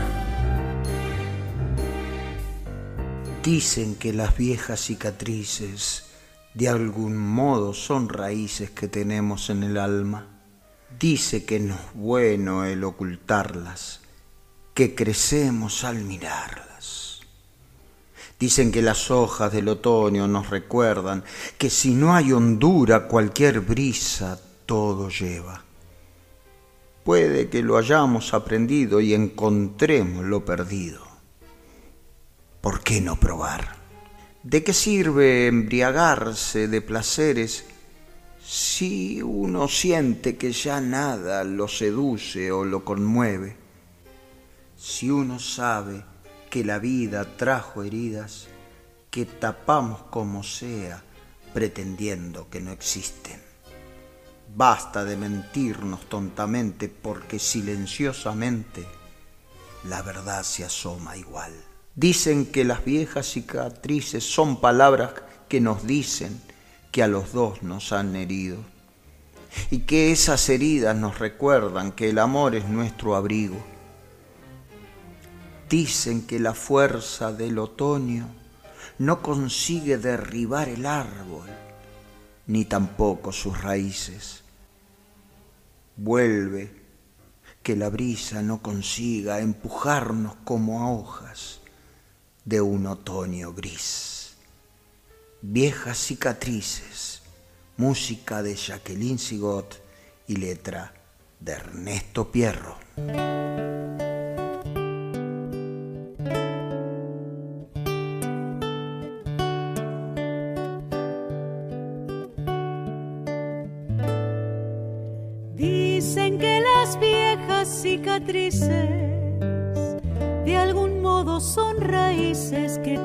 Dicen 3.43 3.97
que 3.97 4.15
las 4.15 4.35
viejas 4.35 4.81
cicatrices 4.81 6.07
de 6.55 6.71
algún 6.71 7.19
modo 7.19 7.75
son 7.75 8.09
raíces 8.09 8.71
que 8.71 8.89
tenemos 8.89 9.51
en 9.51 9.63
el 9.63 9.77
alma. 9.77 10.27
Dice 10.99 11.45
que 11.45 11.61
no 11.61 11.75
es 11.75 11.93
bueno 11.93 12.65
el 12.65 12.83
ocultarlas 12.83 14.04
que 14.75 14.97
crecemos 14.97 15.85
al 15.85 16.05
mirarlas. 16.05 17.21
Dicen 18.41 18.73
que 18.73 18.83
las 18.83 19.11
hojas 19.13 19.53
del 19.53 19.69
otoño 19.69 20.27
nos 20.27 20.51
recuerdan 20.51 21.23
que 21.57 21.71
si 21.71 21.95
no 21.95 22.15
hay 22.15 22.33
hondura 22.33 23.07
cualquier 23.07 23.61
brisa 23.61 24.41
todo 24.67 25.09
lleva. 25.09 25.63
Puede 27.05 27.49
que 27.49 27.63
lo 27.63 27.77
hayamos 27.77 28.35
aprendido 28.35 29.01
y 29.01 29.15
encontremos 29.15 30.25
lo 30.25 30.45
perdido. 30.45 31.07
¿Por 32.61 32.83
qué 32.83 33.01
no 33.01 33.21
probar? 33.21 33.77
¿De 34.43 34.65
qué 34.65 34.73
sirve 34.73 35.47
embriagarse 35.47 36.67
de 36.67 36.81
placeres 36.81 37.65
si 38.45 39.23
uno 39.23 39.69
siente 39.69 40.37
que 40.37 40.53
ya 40.53 40.81
nada 40.81 41.45
lo 41.45 41.69
seduce 41.69 42.51
o 42.51 42.65
lo 42.65 42.85
conmueve? 42.85 43.64
Si 44.85 45.11
uno 45.11 45.39
sabe 45.39 46.05
que 46.51 46.63
la 46.63 46.79
vida 46.79 47.25
trajo 47.39 47.83
heridas 47.83 48.49
que 49.11 49.25
tapamos 49.25 50.03
como 50.11 50.43
sea 50.43 51.03
pretendiendo 51.55 52.51
que 52.51 52.61
no 52.61 52.71
existen. 52.71 53.41
Basta 54.55 55.03
de 55.07 55.17
mentirnos 55.17 56.07
tontamente 56.11 56.91
porque 56.91 57.39
silenciosamente 57.39 58.87
la 59.85 60.03
verdad 60.03 60.43
se 60.43 60.67
asoma 60.67 61.17
igual. 61.17 61.55
Dicen 61.95 62.45
que 62.45 62.65
las 62.65 62.85
viejas 62.85 63.27
cicatrices 63.27 64.23
son 64.23 64.61
palabras 64.61 65.15
que 65.49 65.63
nos 65.63 65.87
dicen 65.87 66.39
que 66.93 67.03
a 67.03 67.09
los 67.09 67.33
dos 67.33 67.63
nos 67.63 67.91
han 67.93 68.15
herido 68.17 68.59
y 69.71 69.79
que 69.79 70.13
esas 70.13 70.47
heridas 70.51 70.95
nos 70.95 71.21
recuerdan 71.21 71.91
que 71.91 72.11
el 72.11 72.19
amor 72.19 72.55
es 72.55 72.69
nuestro 72.69 73.17
abrigo 73.17 73.74
Dicen 75.69 76.27
que 76.27 76.39
la 76.39 76.55
fuerza 76.55 77.33
del 77.33 77.59
otoño 77.59 78.29
no 78.99 79.23
consigue 79.23 79.99
derribar 79.99 80.69
el 80.69 80.87
árbol, 80.87 81.49
ni 82.47 82.65
tampoco 82.65 83.33
sus 83.33 83.61
raíces. 83.63 84.43
Vuelve 85.97 86.85
que 87.63 87.77
la 87.77 87.89
brisa 87.89 88.43
no 88.43 88.61
consiga 88.61 89.41
empujarnos 89.41 90.35
como 90.45 90.83
a 90.83 90.91
hojas 90.91 91.61
de 92.45 92.61
un 92.61 92.87
otoño 92.87 93.55
gris. 93.55 94.35
Viejas 95.41 95.99
cicatrices, 95.99 97.23
música 97.79 98.43
de 98.43 98.55
Jacqueline 98.55 99.19
Sigot 99.19 99.83
y 100.27 100.37
letra 100.37 100.93
de 101.41 101.53
Ernesto 101.53 102.31
Pierro. 102.31 102.77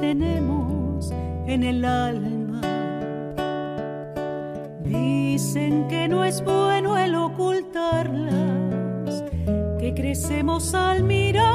Tenemos 0.10 1.12
en 1.46 1.64
el 1.64 1.86
alma. 1.86 2.62
Dicen 4.84 5.88
que 5.88 6.08
no 6.08 6.26
es 6.26 6.44
bueno 6.44 6.98
el 6.98 7.14
ocultarlas, 7.14 9.24
que 9.80 9.94
crecemos 9.94 10.74
al 10.74 11.04
mirarlas. 11.04 11.54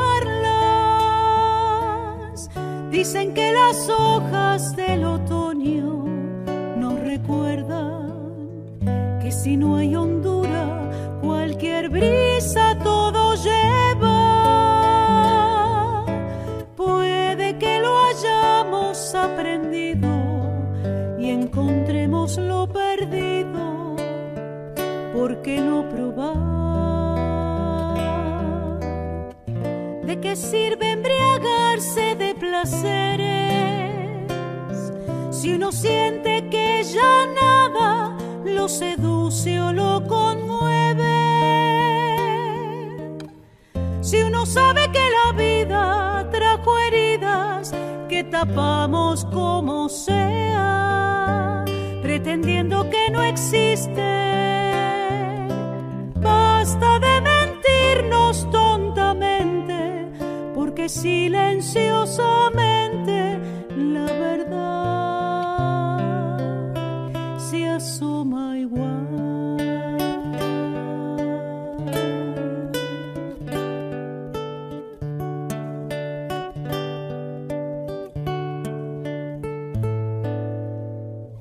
Dicen 2.93 3.35
que 3.35 3.53
las 3.53 3.89
hojas 3.89 4.77
del 4.77 5.05
otoño 5.05 6.05
nos 6.77 7.01
recuerdan 7.01 8.05
si 9.35 9.59
no 9.59 9.77
hay 9.77 9.95
hondura, 9.95 10.24
¿Por 25.25 25.41
qué 25.41 25.57
no 25.59 25.89
probar? 25.89 26.37
¿De 30.05 30.21
qué 30.21 30.37
sirve 30.37 30.93
embriagarse 30.93 32.15
de 32.15 32.35
placeres 32.35 33.95
si 35.31 35.55
uno 35.55 35.73
siente 35.73 36.47
que 36.51 36.85
ya 36.85 37.27
nada 37.41 38.19
lo 38.45 38.69
seduce 38.69 39.59
o 39.63 39.73
lo 39.73 40.07
conmueve. 40.07 41.01
Si 44.03 44.23
uno 44.23 44.45
sabe 44.45 44.93
que 44.93 45.09
la 45.11 45.33
vida 45.33 46.29
trajo 46.31 46.79
heridas 46.81 47.73
que 48.11 48.25
tapamos 48.25 49.25
como 49.33 49.89
sea, 49.89 51.65
pretendiendo 52.03 52.91
que 52.91 53.11
no 53.11 53.23
existe, 53.23 54.74
basta 56.75 56.99
de 56.99 57.21
mentirnos 57.21 58.51
tontamente, 58.51 60.09
porque 60.55 60.89
silenciosamente 60.89 63.39
la 63.77 64.07
verdad 64.07 65.99
se 67.39 67.69
asoma 67.69 68.59
igual. 68.59 69.07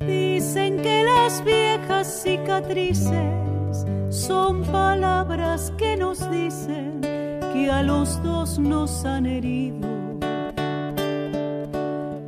Dicen 0.06 0.82
que 0.82 1.04
las 1.04 1.43
viejas 1.43 2.22
cicatrices 2.24 3.33
son 4.28 4.64
palabras 4.64 5.74
que 5.78 5.98
nos 5.98 6.18
dicen 6.32 7.02
que 7.02 7.70
a 7.70 7.84
los 7.84 8.24
dos 8.24 8.58
nos 8.58 9.04
han 9.04 9.26
herido 9.26 9.90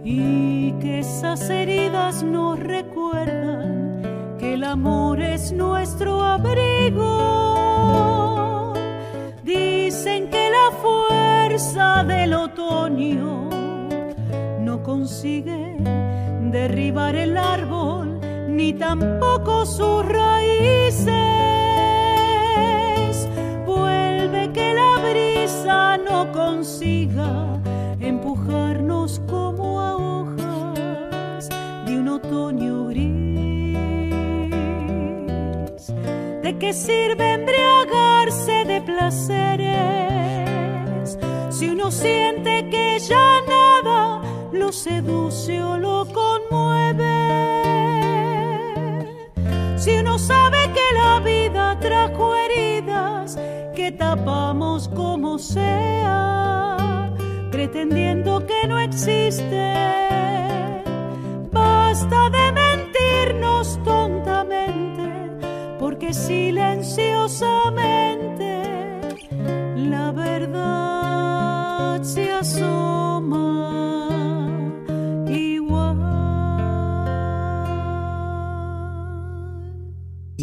y 0.04 0.74
que 0.82 1.00
esas 1.00 1.50
heridas 1.50 2.22
nos 2.22 2.60
recuerdan 2.60 4.02
que 4.38 4.56
el 4.56 4.66
amor 4.66 5.22
es 5.22 5.54
nuestro 5.54 6.22
abrigo. 6.22 7.04
Dicen 9.44 10.30
que 10.30 10.50
la 10.50 10.72
fuerza 10.84 12.04
del 12.04 12.34
otoño 12.34 13.50
no 14.60 14.84
consigue 14.84 15.78
derribar 16.52 17.16
el 17.16 17.38
árbol 17.38 18.20
ni 18.50 18.74
tampoco 18.74 19.66
sus 19.66 20.06
raíces. 20.06 21.45
Consiga 26.34 27.60
empujarnos 28.00 29.22
como 29.28 29.80
a 29.80 29.96
hojas 29.96 31.50
de 31.86 32.00
un 32.00 32.08
otoño 32.10 32.88
gris. 32.88 33.76
¿De 36.44 36.58
qué 36.60 36.74
sirve 36.74 37.34
embriagarse 37.34 38.66
de 38.66 38.82
placeres 38.82 39.66
si 41.50 41.70
uno 41.70 41.92
siente 41.92 42.70
que 42.70 43.00
ya 43.00 43.42
nada 43.48 44.22
lo 44.52 44.72
seduce 44.72 45.62
o 45.62 45.78
lo 45.78 46.06
conmueve? 46.14 47.65
Si 49.86 49.96
uno 49.98 50.18
sabe 50.18 50.72
que 50.74 50.96
la 50.96 51.20
vida 51.20 51.78
trajo 51.80 52.36
heridas 52.36 53.38
que 53.76 53.92
tapamos 53.92 54.88
como 54.88 55.38
sea, 55.38 57.14
pretendiendo 57.52 58.44
que 58.48 58.68
no 58.68 58.80
existe. 58.80 59.76
Basta 61.52 62.32
de 62.32 62.52
mentirnos 62.52 63.80
tontamente, 63.84 65.30
porque 65.78 66.16
silenciosamente 66.16 67.75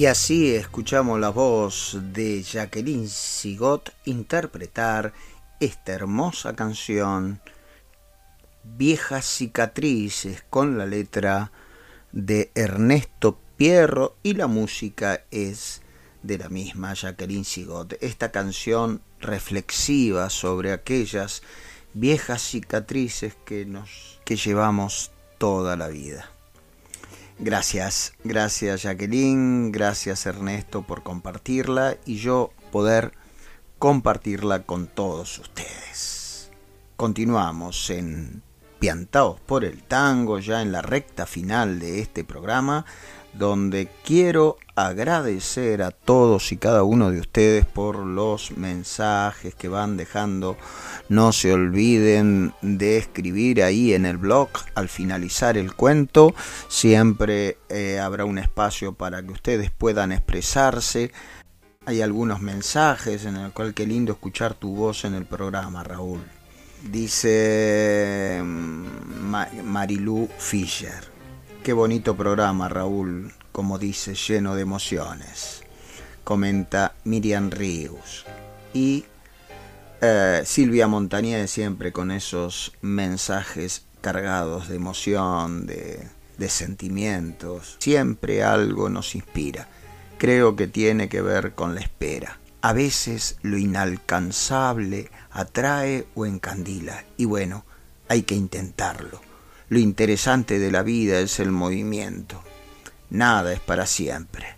Y 0.02 0.06
así 0.06 0.52
escuchamos 0.56 1.20
la 1.20 1.28
voz 1.28 1.96
de 2.12 2.42
Jacqueline 2.42 3.06
Sigot 3.06 3.90
interpretar 4.04 5.12
esta 5.60 5.92
hermosa 5.92 6.56
canción 6.56 7.40
Viejas 8.64 9.24
cicatrices 9.24 10.42
con 10.50 10.76
la 10.76 10.86
letra 10.86 11.52
de 12.10 12.50
Ernesto 12.56 13.38
Pierro 13.56 14.16
y 14.24 14.34
la 14.34 14.48
música 14.48 15.22
es 15.30 15.82
de 16.24 16.36
la 16.36 16.48
misma 16.48 16.94
Jacqueline 16.94 17.44
Sigot. 17.44 17.92
Esta 18.00 18.32
canción 18.32 19.02
reflexiva 19.20 20.30
sobre 20.30 20.72
aquellas 20.72 21.44
viejas 21.94 22.42
cicatrices 22.42 23.36
que 23.44 23.66
nos 23.66 24.18
que 24.24 24.34
llevamos 24.34 25.12
toda 25.38 25.76
la 25.76 25.86
vida. 25.86 26.28
Gracias, 27.44 28.12
gracias 28.22 28.82
Jacqueline, 28.82 29.72
gracias 29.72 30.26
Ernesto 30.26 30.82
por 30.82 31.02
compartirla 31.02 31.96
y 32.06 32.18
yo 32.18 32.52
poder 32.70 33.14
compartirla 33.80 34.62
con 34.62 34.86
todos 34.86 35.40
ustedes. 35.40 36.52
Continuamos 36.94 37.90
en 37.90 38.42
Piantaos 38.78 39.40
por 39.40 39.64
el 39.64 39.82
Tango, 39.82 40.38
ya 40.38 40.62
en 40.62 40.70
la 40.70 40.82
recta 40.82 41.26
final 41.26 41.80
de 41.80 41.98
este 41.98 42.22
programa, 42.22 42.86
donde 43.34 43.88
quiero 44.04 44.58
agradecer 44.74 45.82
a 45.82 45.90
todos 45.90 46.52
y 46.52 46.56
cada 46.56 46.82
uno 46.82 47.10
de 47.10 47.20
ustedes 47.20 47.66
por 47.66 47.98
los 47.98 48.56
mensajes 48.56 49.54
que 49.54 49.68
van 49.68 49.96
dejando. 49.96 50.56
No 51.08 51.32
se 51.32 51.52
olviden 51.52 52.54
de 52.62 52.96
escribir 52.96 53.62
ahí 53.62 53.92
en 53.92 54.06
el 54.06 54.16
blog 54.16 54.48
al 54.74 54.88
finalizar 54.88 55.58
el 55.58 55.74
cuento. 55.74 56.34
Siempre 56.68 57.58
eh, 57.68 57.98
habrá 57.98 58.24
un 58.24 58.38
espacio 58.38 58.94
para 58.94 59.22
que 59.22 59.32
ustedes 59.32 59.70
puedan 59.70 60.12
expresarse. 60.12 61.12
Hay 61.84 62.00
algunos 62.00 62.40
mensajes 62.40 63.24
en 63.24 63.36
el 63.36 63.52
cual 63.52 63.74
qué 63.74 63.86
lindo 63.86 64.12
escuchar 64.12 64.54
tu 64.54 64.74
voz 64.74 65.04
en 65.04 65.14
el 65.14 65.24
programa, 65.24 65.82
Raúl. 65.82 66.20
Dice 66.82 68.40
mm, 68.42 69.64
Marilu 69.64 70.28
Fischer. 70.38 71.11
Qué 71.62 71.72
bonito 71.72 72.16
programa, 72.16 72.68
Raúl, 72.68 73.32
como 73.52 73.78
dice, 73.78 74.16
lleno 74.16 74.56
de 74.56 74.62
emociones. 74.62 75.62
Comenta 76.24 76.96
Miriam 77.04 77.52
Ríos. 77.52 78.26
Y 78.74 79.04
eh, 80.00 80.42
Silvia 80.44 80.88
Montañez 80.88 81.52
siempre 81.52 81.92
con 81.92 82.10
esos 82.10 82.72
mensajes 82.80 83.84
cargados 84.00 84.68
de 84.68 84.74
emoción, 84.74 85.66
de, 85.66 86.08
de 86.36 86.48
sentimientos. 86.48 87.76
Siempre 87.78 88.42
algo 88.42 88.88
nos 88.88 89.14
inspira. 89.14 89.68
Creo 90.18 90.56
que 90.56 90.66
tiene 90.66 91.08
que 91.08 91.22
ver 91.22 91.54
con 91.54 91.76
la 91.76 91.80
espera. 91.82 92.40
A 92.60 92.72
veces 92.72 93.36
lo 93.42 93.56
inalcanzable 93.56 95.12
atrae 95.30 96.08
o 96.16 96.26
encandila. 96.26 97.04
Y 97.16 97.26
bueno, 97.26 97.64
hay 98.08 98.24
que 98.24 98.34
intentarlo. 98.34 99.31
Lo 99.72 99.78
interesante 99.78 100.58
de 100.58 100.70
la 100.70 100.82
vida 100.82 101.20
es 101.20 101.40
el 101.40 101.50
movimiento. 101.50 102.42
Nada 103.08 103.54
es 103.54 103.60
para 103.60 103.86
siempre. 103.86 104.56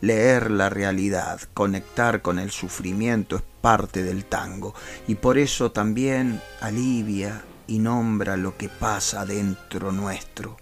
Leer 0.00 0.50
la 0.50 0.68
realidad, 0.68 1.40
conectar 1.54 2.20
con 2.20 2.40
el 2.40 2.50
sufrimiento 2.50 3.36
es 3.36 3.44
parte 3.60 4.02
del 4.02 4.24
tango 4.24 4.74
y 5.06 5.14
por 5.14 5.38
eso 5.38 5.70
también 5.70 6.42
alivia 6.60 7.44
y 7.68 7.78
nombra 7.78 8.36
lo 8.36 8.56
que 8.56 8.68
pasa 8.68 9.24
dentro 9.24 9.92
nuestro 9.92 10.56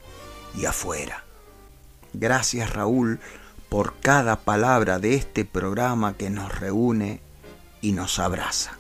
y 0.54 0.66
afuera. 0.66 1.24
Gracias 2.12 2.74
Raúl 2.74 3.20
por 3.70 3.94
cada 4.00 4.36
palabra 4.40 4.98
de 4.98 5.14
este 5.14 5.46
programa 5.46 6.14
que 6.14 6.28
nos 6.28 6.54
reúne 6.54 7.22
y 7.80 7.92
nos 7.92 8.18
abraza. 8.18 8.76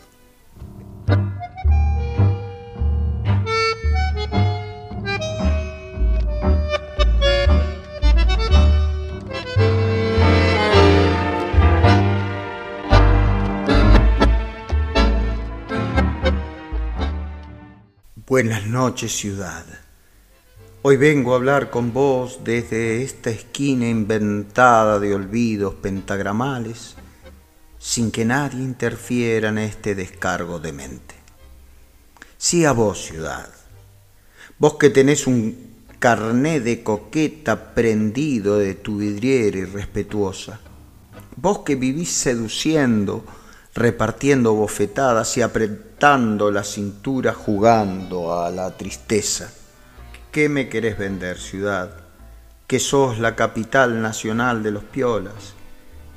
Buenas 18.26 18.66
noches 18.66 19.14
ciudad. 19.14 19.66
Hoy 20.80 20.96
vengo 20.96 21.34
a 21.34 21.36
hablar 21.36 21.68
con 21.68 21.92
vos 21.92 22.40
desde 22.42 23.02
esta 23.02 23.28
esquina 23.28 23.86
inventada 23.86 24.98
de 24.98 25.14
olvidos 25.14 25.74
pentagramales, 25.74 26.94
sin 27.78 28.10
que 28.10 28.24
nadie 28.24 28.62
interfiera 28.62 29.50
en 29.50 29.58
este 29.58 29.94
descargo 29.94 30.58
de 30.58 30.72
mente. 30.72 31.14
Sí 32.38 32.64
a 32.64 32.72
vos 32.72 32.98
ciudad, 33.04 33.50
vos 34.58 34.76
que 34.76 34.88
tenés 34.88 35.26
un 35.26 35.84
carné 35.98 36.60
de 36.60 36.82
coqueta 36.82 37.74
prendido 37.74 38.56
de 38.56 38.72
tu 38.72 38.96
vidriera 38.96 39.58
irrespetuosa, 39.58 40.60
vos 41.36 41.58
que 41.58 41.74
vivís 41.74 42.12
seduciendo, 42.12 43.22
repartiendo 43.74 44.54
bofetadas 44.54 45.36
y 45.36 45.42
apretando 45.42 46.50
la 46.50 46.62
cintura 46.62 47.34
jugando 47.34 48.40
a 48.40 48.50
la 48.50 48.76
tristeza. 48.76 49.50
¿Qué 50.30 50.48
me 50.48 50.68
querés 50.68 50.96
vender, 50.96 51.38
ciudad? 51.38 51.90
Que 52.66 52.78
sos 52.78 53.18
la 53.18 53.34
capital 53.34 54.00
nacional 54.00 54.62
de 54.62 54.70
los 54.70 54.84
piolas, 54.84 55.54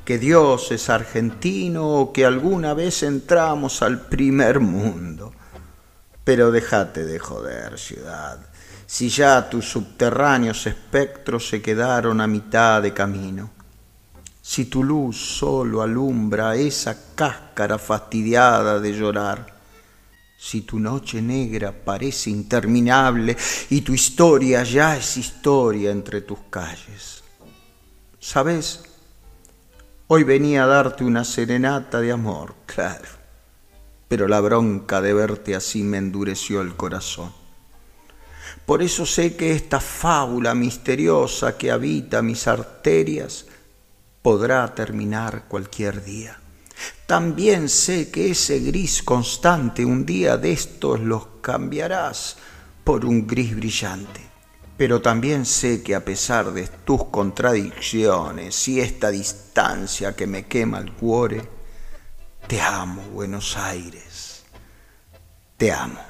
que 0.05 0.19
Dios 0.19 0.71
es 0.71 0.89
argentino 0.89 1.87
o 1.87 2.13
que 2.13 2.25
alguna 2.25 2.73
vez 2.73 3.03
entramos 3.03 3.81
al 3.81 4.01
primer 4.01 4.59
mundo. 4.59 5.33
Pero 6.23 6.51
déjate 6.51 7.05
de 7.05 7.19
joder, 7.19 7.79
ciudad, 7.79 8.39
si 8.85 9.09
ya 9.09 9.49
tus 9.49 9.69
subterráneos 9.69 10.67
espectros 10.67 11.47
se 11.49 11.61
quedaron 11.61 12.21
a 12.21 12.27
mitad 12.27 12.81
de 12.81 12.93
camino 12.93 13.56
si 14.47 14.67
tu 14.67 14.81
luz 14.81 15.17
solo 15.17 15.81
alumbra 15.81 16.55
esa 16.55 17.13
cáscara 17.13 17.77
fastidiada 17.77 18.79
de 18.79 18.93
llorar, 18.93 19.45
si 20.37 20.61
tu 20.61 20.79
noche 20.79 21.21
negra 21.21 21.73
parece 21.73 22.29
interminable 22.29 23.35
y 23.69 23.81
tu 23.81 23.93
historia 23.93 24.63
ya 24.63 24.95
es 24.95 25.17
historia 25.17 25.91
entre 25.91 26.21
tus 26.21 26.39
calles. 26.49 27.25
¿Sabes? 28.21 28.83
Hoy 30.07 30.23
venía 30.23 30.63
a 30.63 30.67
darte 30.67 31.03
una 31.03 31.25
serenata 31.25 31.99
de 31.99 32.13
amor, 32.13 32.55
claro, 32.65 33.09
pero 34.07 34.29
la 34.29 34.39
bronca 34.39 35.01
de 35.01 35.13
verte 35.13 35.55
así 35.55 35.83
me 35.83 35.97
endureció 35.97 36.61
el 36.61 36.77
corazón. 36.77 37.33
Por 38.65 38.81
eso 38.81 39.05
sé 39.05 39.35
que 39.35 39.51
esta 39.51 39.81
fábula 39.81 40.55
misteriosa 40.55 41.57
que 41.57 41.69
habita 41.69 42.21
mis 42.21 42.47
arterias 42.47 43.45
podrá 44.27 44.75
terminar 44.75 45.45
cualquier 45.47 46.03
día. 46.03 46.37
También 47.05 47.69
sé 47.69 48.11
que 48.11 48.31
ese 48.31 48.59
gris 48.59 49.01
constante 49.01 49.85
un 49.85 50.05
día 50.05 50.35
de 50.35 50.51
estos 50.51 50.99
los 50.99 51.27
cambiarás 51.39 52.35
por 52.83 53.05
un 53.05 53.25
gris 53.25 53.55
brillante. 53.55 54.19
Pero 54.75 55.01
también 55.01 55.45
sé 55.45 55.81
que 55.81 55.95
a 55.95 56.03
pesar 56.03 56.51
de 56.51 56.67
tus 56.67 57.05
contradicciones 57.05 58.67
y 58.67 58.81
esta 58.81 59.11
distancia 59.11 60.13
que 60.13 60.27
me 60.27 60.45
quema 60.45 60.79
el 60.79 60.91
cuore, 60.91 61.47
te 62.47 62.59
amo, 62.59 63.03
Buenos 63.13 63.55
Aires. 63.55 64.43
Te 65.55 65.71
amo. 65.71 66.01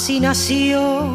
Así 0.00 0.20
nació 0.20 1.08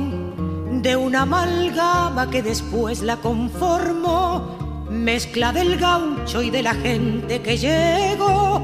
de 0.81 0.97
una 0.97 1.21
amalgama 1.21 2.29
que 2.29 2.43
después 2.43 3.01
la 3.01 3.15
conformó, 3.15 4.85
mezcla 4.89 5.53
del 5.53 5.77
gaucho 5.77 6.41
y 6.41 6.49
de 6.49 6.63
la 6.63 6.73
gente 6.73 7.41
que 7.41 7.57
llegó 7.57 8.61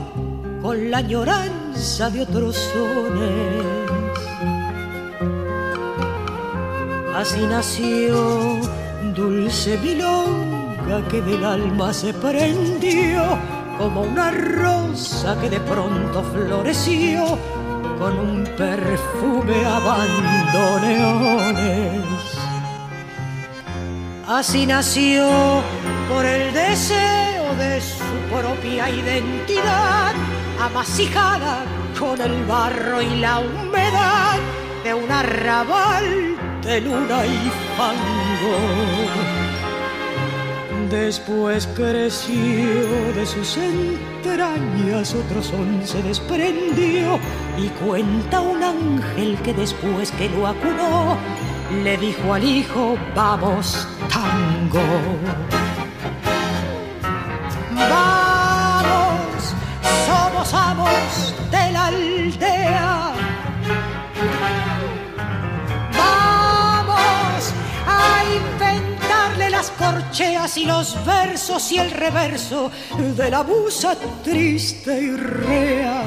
con 0.62 0.92
la 0.92 0.98
añoranza 0.98 2.10
de 2.10 2.24
otros 2.24 2.58
sones. 2.58 3.66
Así 7.16 7.40
nació 7.50 8.60
dulce 9.16 9.78
milonga 9.78 11.08
que 11.10 11.22
del 11.22 11.46
alma 11.46 11.94
se 11.94 12.14
prendió 12.14 13.24
como 13.78 14.02
una 14.02 14.32
rosa 14.32 15.40
que 15.40 15.50
de 15.50 15.62
pronto 15.62 16.22
floreció 16.34 17.40
con 18.00 18.18
un 18.18 18.44
perfume 18.58 19.66
a 19.66 19.80
bandoneones. 19.80 21.20
Así 24.28 24.66
nació 24.66 25.62
por 26.08 26.26
el 26.26 26.54
deseo 26.54 27.56
de 27.56 27.82
su 27.82 28.06
propia 28.32 28.90
identidad, 28.90 30.14
amasijada 30.60 31.66
con 32.00 32.22
el 32.22 32.46
barro 32.46 33.02
y 33.02 33.20
la 33.20 33.40
humedad 33.40 34.40
de 34.84 34.94
un 34.94 35.12
arrabal 35.12 36.38
de 36.64 36.82
luna 36.82 37.26
y 37.26 37.52
fango 37.76 39.30
Después 40.90 41.68
creció 41.76 42.34
de 43.16 43.26
sus 43.26 43.58
entrañas, 43.58 44.09
otro 45.16 45.42
son 45.42 45.82
se 45.86 46.04
desprendió 46.04 47.20
y 47.58 47.68
cuenta 47.84 48.42
un 48.42 48.62
ángel 48.62 49.38
que 49.44 49.54
después 49.54 50.12
que 50.12 50.30
lo 50.30 50.48
acunó, 50.48 51.18
le 51.84 51.98
dijo 51.98 52.34
al 52.34 52.44
hijo, 52.44 52.98
vamos, 53.16 53.88
tango. 54.12 54.82
Vamos, 57.72 59.56
somos 60.06 60.54
amos 60.54 61.34
de 61.50 61.72
la 61.72 61.86
aldea 61.88 62.99
las 69.48 69.70
corcheas 69.72 70.58
y 70.58 70.66
los 70.66 70.98
versos 71.06 71.72
y 71.72 71.78
el 71.78 71.92
reverso 71.92 72.72
de 72.98 73.30
la 73.30 73.44
musa 73.44 73.96
triste 74.24 75.00
y 75.00 75.16
rea. 75.16 76.02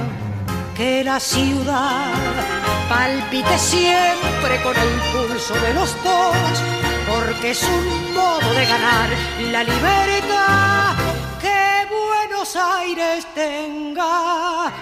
Que 0.75 1.05
la 1.05 1.21
ciudad 1.21 2.11
palpite 2.89 3.57
siempre 3.59 4.61
con 4.65 4.75
el 4.77 4.89
pulso 5.13 5.55
de 5.55 5.75
los 5.75 5.95
dos, 6.03 6.63
porque 7.09 7.53
es 7.53 7.63
un 7.63 8.15
modo 8.15 8.53
de 8.55 8.67
ganar 8.67 9.09
la 9.53 9.63
libertad. 9.63 10.97
Que 11.41 11.87
Buenos 11.89 12.57
Aires 12.57 13.25
tenga 13.35 14.73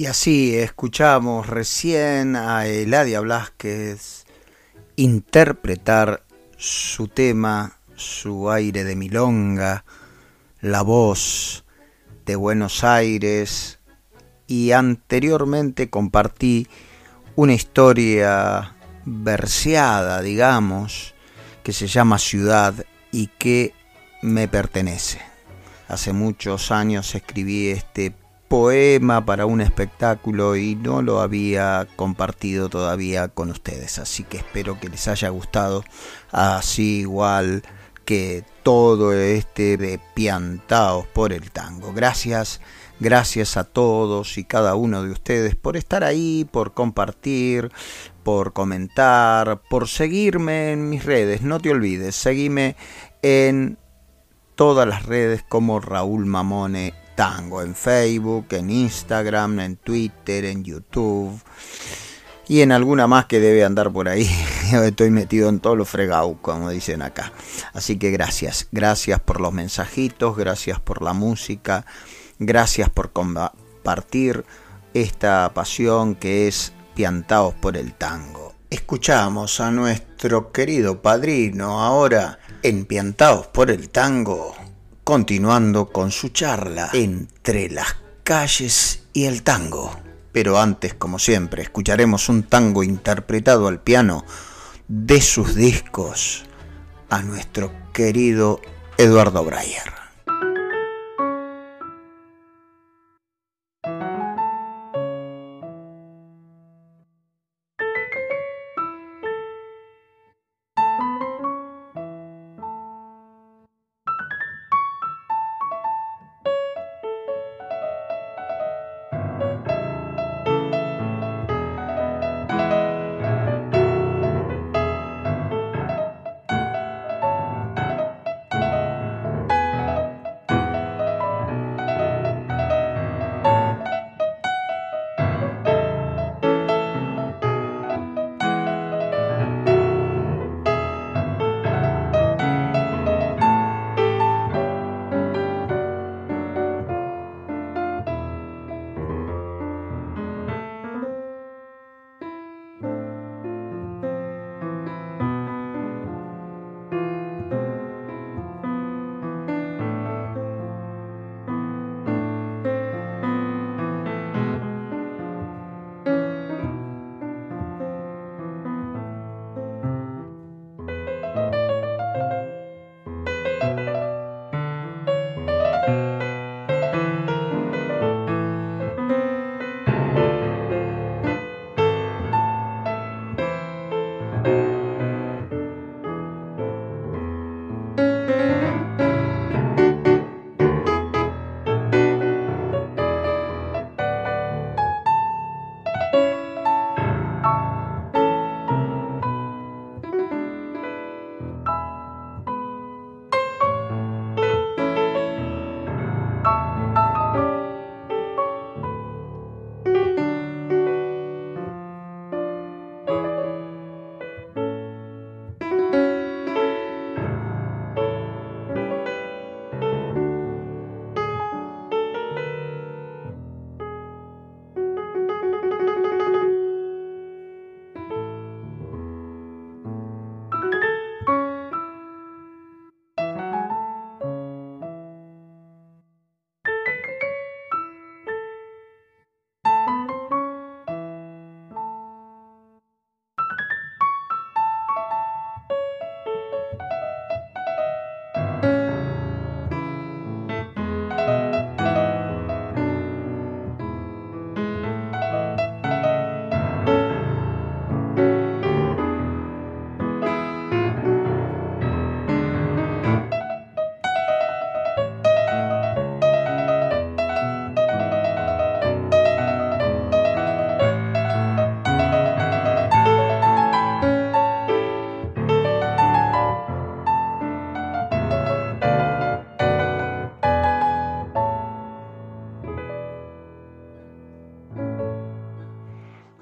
Y 0.00 0.06
así 0.06 0.56
escuchamos 0.56 1.46
recién 1.46 2.34
a 2.34 2.64
Eladia 2.64 3.20
Blasquez 3.20 4.24
interpretar 4.96 6.22
su 6.56 7.08
tema, 7.08 7.76
su 7.96 8.50
aire 8.50 8.84
de 8.84 8.96
milonga, 8.96 9.84
la 10.62 10.80
voz 10.80 11.66
de 12.24 12.34
Buenos 12.34 12.82
Aires 12.82 13.78
y 14.46 14.72
anteriormente 14.72 15.90
compartí 15.90 16.66
una 17.36 17.52
historia 17.52 18.74
verseada, 19.04 20.22
digamos, 20.22 21.14
que 21.62 21.74
se 21.74 21.88
llama 21.88 22.18
Ciudad 22.18 22.72
y 23.12 23.26
que 23.26 23.74
me 24.22 24.48
pertenece. 24.48 25.20
Hace 25.88 26.14
muchos 26.14 26.70
años 26.70 27.14
escribí 27.14 27.68
este 27.68 28.14
poema 28.50 29.24
para 29.24 29.46
un 29.46 29.60
espectáculo 29.60 30.56
y 30.56 30.74
no 30.74 31.02
lo 31.02 31.20
había 31.20 31.86
compartido 31.94 32.68
todavía 32.68 33.28
con 33.28 33.48
ustedes. 33.48 34.00
Así 34.00 34.24
que 34.24 34.38
espero 34.38 34.80
que 34.80 34.88
les 34.88 35.06
haya 35.06 35.28
gustado, 35.28 35.84
así 36.32 37.02
igual 37.02 37.62
que 38.04 38.44
todo 38.64 39.12
este 39.12 39.76
de 39.76 40.00
piantaos 40.14 41.06
por 41.06 41.32
el 41.32 41.52
tango. 41.52 41.92
Gracias, 41.92 42.60
gracias 42.98 43.56
a 43.56 43.62
todos 43.62 44.36
y 44.36 44.42
cada 44.42 44.74
uno 44.74 45.04
de 45.04 45.12
ustedes 45.12 45.54
por 45.54 45.76
estar 45.76 46.02
ahí, 46.02 46.44
por 46.50 46.74
compartir, 46.74 47.70
por 48.24 48.52
comentar, 48.52 49.62
por 49.70 49.86
seguirme 49.86 50.72
en 50.72 50.90
mis 50.90 51.04
redes. 51.04 51.42
No 51.42 51.60
te 51.60 51.70
olvides, 51.70 52.16
seguime 52.16 52.74
en 53.22 53.78
todas 54.56 54.88
las 54.88 55.06
redes 55.06 55.44
como 55.48 55.78
Raúl 55.78 56.26
Mamone 56.26 56.99
Tango, 57.20 57.60
en 57.60 57.74
Facebook, 57.74 58.46
en 58.52 58.70
Instagram, 58.70 59.60
en 59.60 59.76
Twitter, 59.76 60.46
en 60.46 60.64
YouTube 60.64 61.38
y 62.48 62.62
en 62.62 62.72
alguna 62.72 63.06
más 63.06 63.26
que 63.26 63.40
debe 63.40 63.62
andar 63.62 63.92
por 63.92 64.08
ahí. 64.08 64.26
Estoy 64.72 65.10
metido 65.10 65.50
en 65.50 65.60
todos 65.60 65.76
los 65.76 65.86
fregados, 65.86 66.36
como 66.40 66.70
dicen 66.70 67.02
acá. 67.02 67.30
Así 67.74 67.98
que 67.98 68.10
gracias, 68.10 68.68
gracias 68.72 69.20
por 69.20 69.38
los 69.38 69.52
mensajitos, 69.52 70.34
gracias 70.34 70.80
por 70.80 71.02
la 71.02 71.12
música, 71.12 71.84
gracias 72.38 72.88
por 72.88 73.12
compartir 73.12 74.46
esta 74.94 75.52
pasión 75.52 76.14
que 76.14 76.48
es 76.48 76.72
piantaos 76.94 77.52
por 77.52 77.76
el 77.76 77.92
tango. 77.92 78.54
Escuchamos 78.70 79.60
a 79.60 79.70
nuestro 79.70 80.52
querido 80.52 81.02
padrino 81.02 81.82
ahora 81.82 82.38
en 82.62 82.86
Piantaos 82.86 83.48
por 83.48 83.70
el 83.70 83.90
tango, 83.90 84.54
continuando 85.04 85.88
con 85.90 86.10
su 86.10 86.28
charla 86.28 86.90
entre 86.92 87.70
las 87.70 87.96
calles 88.22 89.04
y 89.12 89.24
el 89.24 89.42
tango. 89.42 89.98
Pero 90.32 90.58
antes, 90.58 90.94
como 90.94 91.18
siempre, 91.18 91.62
escucharemos 91.62 92.28
un 92.28 92.44
tango 92.44 92.82
interpretado 92.82 93.66
al 93.66 93.80
piano 93.80 94.24
de 94.88 95.20
sus 95.20 95.54
discos 95.54 96.44
a 97.08 97.22
nuestro 97.22 97.72
querido 97.92 98.60
Eduardo 98.96 99.44
Breyer. 99.44 99.99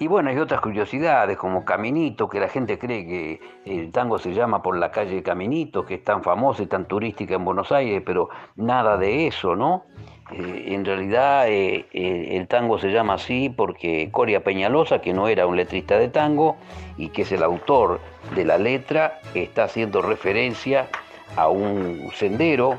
Bueno, 0.09 0.30
hay 0.30 0.38
otras 0.38 0.61
curiosidades 0.61 1.36
como 1.36 1.64
Caminito, 1.64 2.28
que 2.28 2.40
la 2.40 2.48
gente 2.48 2.78
cree 2.78 3.06
que 3.06 3.40
el 3.64 3.92
tango 3.92 4.18
se 4.18 4.32
llama 4.32 4.62
por 4.62 4.76
la 4.76 4.90
calle 4.90 5.22
Caminito, 5.22 5.84
que 5.84 5.94
es 5.94 6.04
tan 6.04 6.22
famosa 6.22 6.62
y 6.62 6.66
tan 6.66 6.86
turística 6.86 7.34
en 7.34 7.44
Buenos 7.44 7.70
Aires, 7.70 8.02
pero 8.04 8.30
nada 8.56 8.96
de 8.96 9.26
eso, 9.26 9.54
¿no? 9.54 9.84
Eh, 10.32 10.74
en 10.74 10.84
realidad 10.84 11.48
eh, 11.48 11.86
eh, 11.92 12.36
el 12.36 12.48
tango 12.48 12.78
se 12.78 12.90
llama 12.90 13.14
así 13.14 13.48
porque 13.48 14.09
Coria 14.11 14.42
Peñalosa, 14.42 15.00
que 15.00 15.12
no 15.12 15.28
era 15.28 15.46
un 15.46 15.56
letrista 15.56 15.98
de 15.98 16.09
tango 16.09 16.56
y 16.96 17.11
que 17.11 17.22
es 17.22 17.32
el 17.32 17.42
autor 17.42 18.00
de 18.34 18.44
la 18.44 18.59
letra, 18.59 19.20
está 19.34 19.64
haciendo 19.64 20.02
referencia 20.02 20.88
a 21.36 21.48
un 21.48 22.11
sendero 22.14 22.78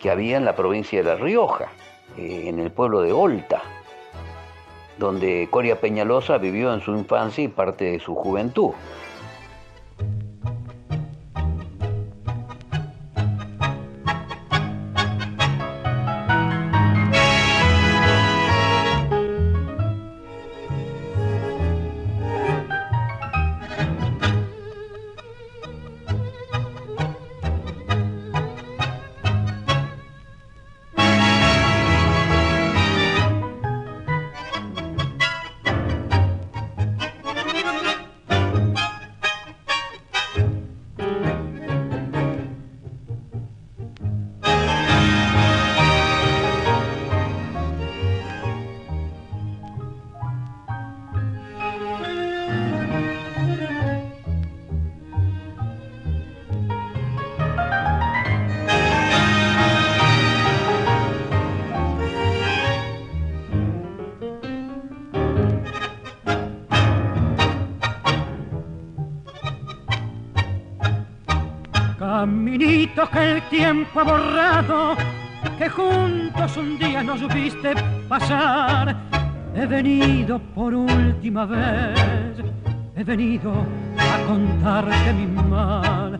que 0.00 0.10
había 0.10 0.36
en 0.36 0.44
la 0.44 0.54
provincia 0.54 1.02
de 1.02 1.08
La 1.08 1.16
Rioja, 1.16 1.68
en 2.16 2.58
el 2.58 2.70
pueblo 2.70 3.02
de 3.02 3.12
Olta 3.12 3.62
donde 4.98 5.48
Coria 5.50 5.80
Peñalosa 5.80 6.38
vivió 6.38 6.72
en 6.72 6.80
su 6.80 6.92
infancia 6.92 7.44
y 7.44 7.48
parte 7.48 7.84
de 7.84 8.00
su 8.00 8.14
juventud. 8.14 8.70
Que 73.04 73.32
el 73.32 73.42
tiempo 73.50 74.00
ha 74.00 74.04
borrado, 74.04 74.96
que 75.58 75.68
juntos 75.68 76.56
un 76.56 76.78
día 76.78 77.02
nos 77.02 77.28
viste 77.28 77.74
pasar. 78.08 78.96
He 79.54 79.66
venido 79.66 80.38
por 80.54 80.74
última 80.74 81.44
vez, 81.44 82.42
he 82.96 83.04
venido 83.04 83.52
a 83.98 84.26
contarte 84.26 85.12
mi 85.12 85.26
mal. 85.26 86.18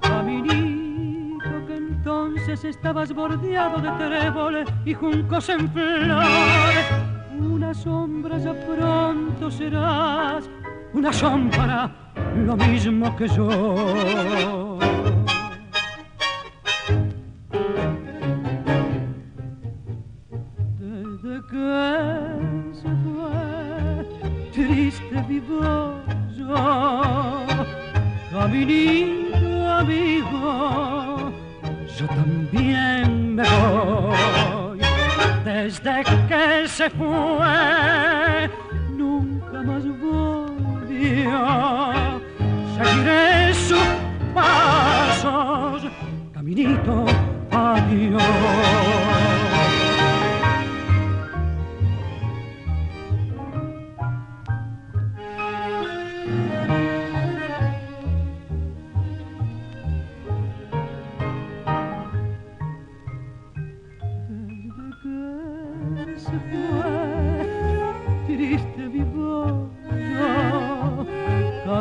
Caminito 0.00 1.66
que 1.66 1.76
entonces 1.76 2.64
estabas 2.64 3.12
bordeado 3.12 3.80
de 3.80 3.90
tréboles 3.90 4.68
y 4.84 4.94
juncos 4.94 5.48
en 5.48 5.68
flor. 5.72 6.24
Una 7.36 7.74
sombra 7.74 8.38
ya 8.38 8.54
pronto 8.64 9.50
serás, 9.50 10.48
una 10.92 11.12
sombra 11.12 11.90
lo 12.46 12.56
mismo 12.56 13.16
que 13.16 13.26
yo. 13.28 14.61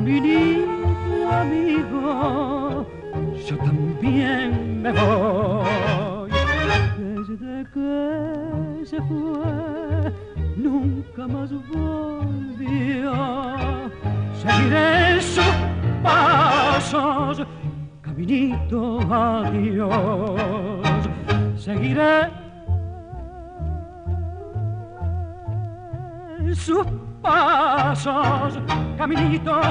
Caminito 0.02 1.30
amigo, 1.32 2.86
yo 3.48 3.58
también 3.58 4.82
me 4.82 4.92
voy. 4.92 6.32
Desde 6.98 7.66
que 7.74 8.86
se 8.86 8.98
fue, 9.04 10.12
nunca 10.58 11.28
más 11.28 11.52
volvió. 11.70 13.14
Seguiré 14.34 15.22
sus 15.22 15.54
pasos, 16.02 17.46
caminito, 18.02 19.00
adiós. 19.12 21.10
Seguiré 21.58 22.28
sus 26.56 26.88
pasos, 27.22 28.60
caminito. 28.98 29.62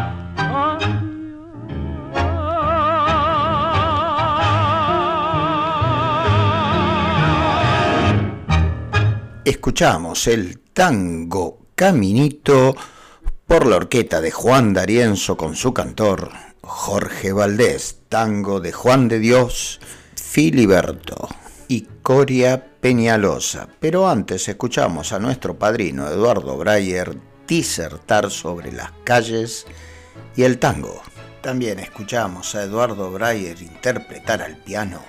Escuchamos 9.45 10.27
el 10.27 10.61
tango 10.73 11.59
Caminito 11.75 12.75
por 13.47 13.67
la 13.67 13.77
orquesta 13.77 14.21
de 14.21 14.31
Juan 14.31 14.73
D'Arienzo 14.73 15.37
con 15.37 15.57
su 15.57 15.75
cantor 15.75 16.31
Jorge 16.63 17.33
Valdés, 17.33 17.99
tango 18.09 18.61
de 18.61 18.73
Juan 18.73 19.09
de 19.09 19.19
Dios, 19.19 19.81
Filiberto 20.15 21.29
y 21.69 21.83
Coria 22.03 22.65
Peñalosa. 22.81 23.69
Pero 23.81 24.09
antes 24.09 24.49
escuchamos 24.49 25.13
a 25.13 25.19
nuestro 25.19 25.59
padrino 25.59 26.07
Eduardo 26.09 26.57
Breyer 26.57 27.17
disertar 27.49 28.31
sobre 28.31 28.73
las 28.73 28.93
calles 29.05 29.67
y 30.37 30.43
el 30.43 30.59
tango. 30.59 31.03
También 31.43 31.79
escuchamos 31.79 32.55
a 32.55 32.65
Eduardo 32.65 33.11
Breyer 33.11 33.61
interpretar 33.63 34.43
al 34.43 34.57
piano 34.57 35.03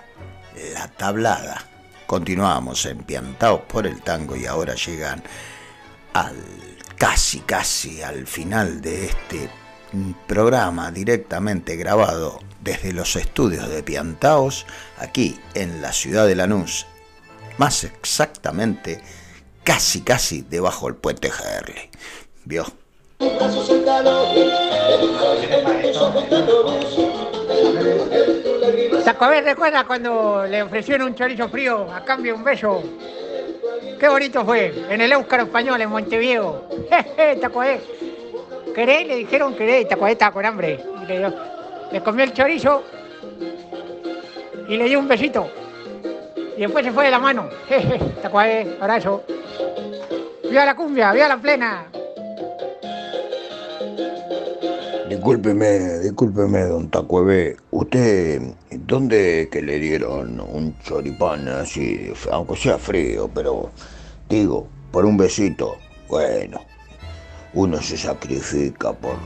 La 0.73 0.87
Tablada. 0.87 1.65
Continuamos 2.05 2.85
empiantados 2.85 3.61
por 3.61 3.87
el 3.87 4.01
tango 4.01 4.35
y 4.35 4.45
ahora 4.45 4.75
llegan 4.75 5.23
al 6.13 6.35
casi 6.97 7.39
casi 7.39 8.01
al 8.01 8.27
final 8.27 8.81
de 8.81 9.05
este 9.05 9.49
programa 10.27 10.91
directamente 10.91 11.75
grabado 11.75 12.39
desde 12.61 12.93
los 12.93 13.15
estudios 13.15 13.67
de 13.69 13.83
Piantaos, 13.83 14.65
aquí 14.97 15.39
en 15.53 15.81
la 15.81 15.91
ciudad 15.91 16.27
de 16.27 16.35
Lanús, 16.35 16.85
más 17.57 17.83
exactamente 17.83 19.01
casi 19.63 20.01
casi 20.01 20.41
debajo 20.43 20.87
del 20.87 20.95
puente 20.95 21.31
Gerli. 21.31 21.89
¿Vio? 22.45 22.80
Sacobé 29.03 29.41
recuerda 29.41 29.85
cuando 29.85 30.45
le 30.47 30.63
ofrecieron 30.63 31.07
un 31.07 31.15
chorizo 31.15 31.47
frío 31.49 31.87
a 31.93 32.03
cambio 32.03 32.33
de 32.33 32.39
un 32.39 32.43
beso. 32.43 32.83
Qué 33.99 34.07
bonito 34.07 34.43
fue, 34.43 34.73
en 34.89 35.01
el 35.01 35.11
Éuscaro 35.11 35.43
Español, 35.43 35.79
en 35.81 35.89
Montevideo. 35.89 36.67
Jeje, 36.89 37.35
Tacobé. 37.35 37.81
¿Querés? 38.73 39.07
Le 39.07 39.15
dijeron 39.17 39.55
querés, 39.55 39.87
Tacobé 39.87 40.13
estaba 40.13 40.33
con 40.33 40.45
hambre. 40.45 40.83
Y 41.03 41.93
le 41.93 42.01
comió 42.01 42.23
el 42.23 42.33
chorizo 42.33 42.83
y 44.67 44.77
le 44.77 44.85
dio 44.85 44.99
un 44.99 45.07
besito. 45.07 45.47
Y 46.57 46.61
después 46.61 46.85
se 46.85 46.91
fue 46.91 47.05
de 47.05 47.11
la 47.11 47.19
mano. 47.19 47.49
Jeje, 47.67 47.99
Tacobé, 48.21 48.77
abrazo. 48.79 49.23
Viva 50.49 50.65
la 50.65 50.75
cumbia, 50.75 51.11
viva 51.11 51.27
la 51.27 51.37
plena. 51.37 51.85
Discúlpeme, 55.21 55.99
discúlpeme, 55.99 56.61
don 56.63 56.89
Tacueve. 56.89 57.55
¿Usted 57.69 58.41
dónde 58.71 59.49
que 59.51 59.61
le 59.61 59.77
dieron 59.77 60.39
un 60.39 60.75
choripán 60.79 61.47
así, 61.47 62.11
aunque 62.31 62.55
sea 62.55 62.79
frío, 62.79 63.29
pero 63.31 63.69
digo, 64.27 64.67
por 64.91 65.05
un 65.05 65.17
besito? 65.17 65.77
Bueno, 66.09 66.59
uno 67.53 67.79
se 67.83 67.97
sacrifica 67.97 68.93
por, 68.93 69.19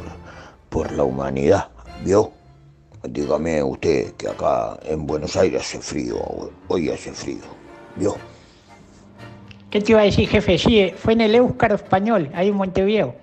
por 0.67 0.91
la 0.91 1.05
humanidad, 1.05 1.69
¿vio? 2.03 2.29
Dígame 3.07 3.63
usted 3.63 4.11
que 4.15 4.27
acá 4.27 4.77
en 4.83 5.07
Buenos 5.07 5.37
Aires 5.37 5.61
hace 5.61 5.79
frío, 5.79 6.17
hoy 6.67 6.89
hace 6.89 7.13
frío, 7.13 7.45
¿vio? 7.95 8.17
¿Qué 9.69 9.79
te 9.79 9.93
iba 9.93 10.01
a 10.01 10.03
decir, 10.03 10.27
jefe? 10.27 10.57
Sí, 10.57 10.91
fue 10.97 11.13
en 11.13 11.21
el 11.21 11.35
Éuscaro 11.35 11.75
Español, 11.75 12.29
ahí 12.33 12.49
en 12.49 12.55
Montevideo. 12.55 13.15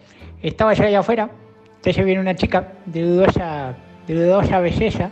Estaba 0.42 0.72
yo 0.72 0.84
allá 0.84 1.00
afuera, 1.00 1.30
entonces 1.82 2.04
viene 2.04 2.20
una 2.20 2.36
chica 2.36 2.74
de 2.86 3.02
dudosa, 3.02 3.74
de 4.06 4.14
dudosa 4.14 4.60
belleza 4.60 5.10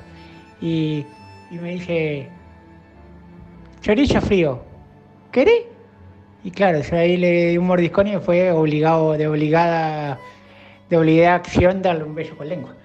y, 0.61 1.05
me 1.51 1.71
dice, 1.71 2.29
chorizo 3.81 4.21
frío, 4.21 4.63
¿querés? 5.33 5.65
Y 6.45 6.53
claro, 6.53 6.81
ahí 6.93 7.17
le 7.17 7.49
di 7.49 7.59
un 7.59 7.67
mordiscón 7.67 8.07
y 8.07 8.17
fue 8.19 8.53
obligado, 8.53 9.15
de 9.15 9.27
obligada, 9.27 10.21
de 10.89 10.97
obligada 10.97 11.35
acción 11.35 11.83
darle 11.83 12.05
un 12.05 12.15
beso 12.15 12.37
con 12.37 12.49
lengua. 12.49 12.77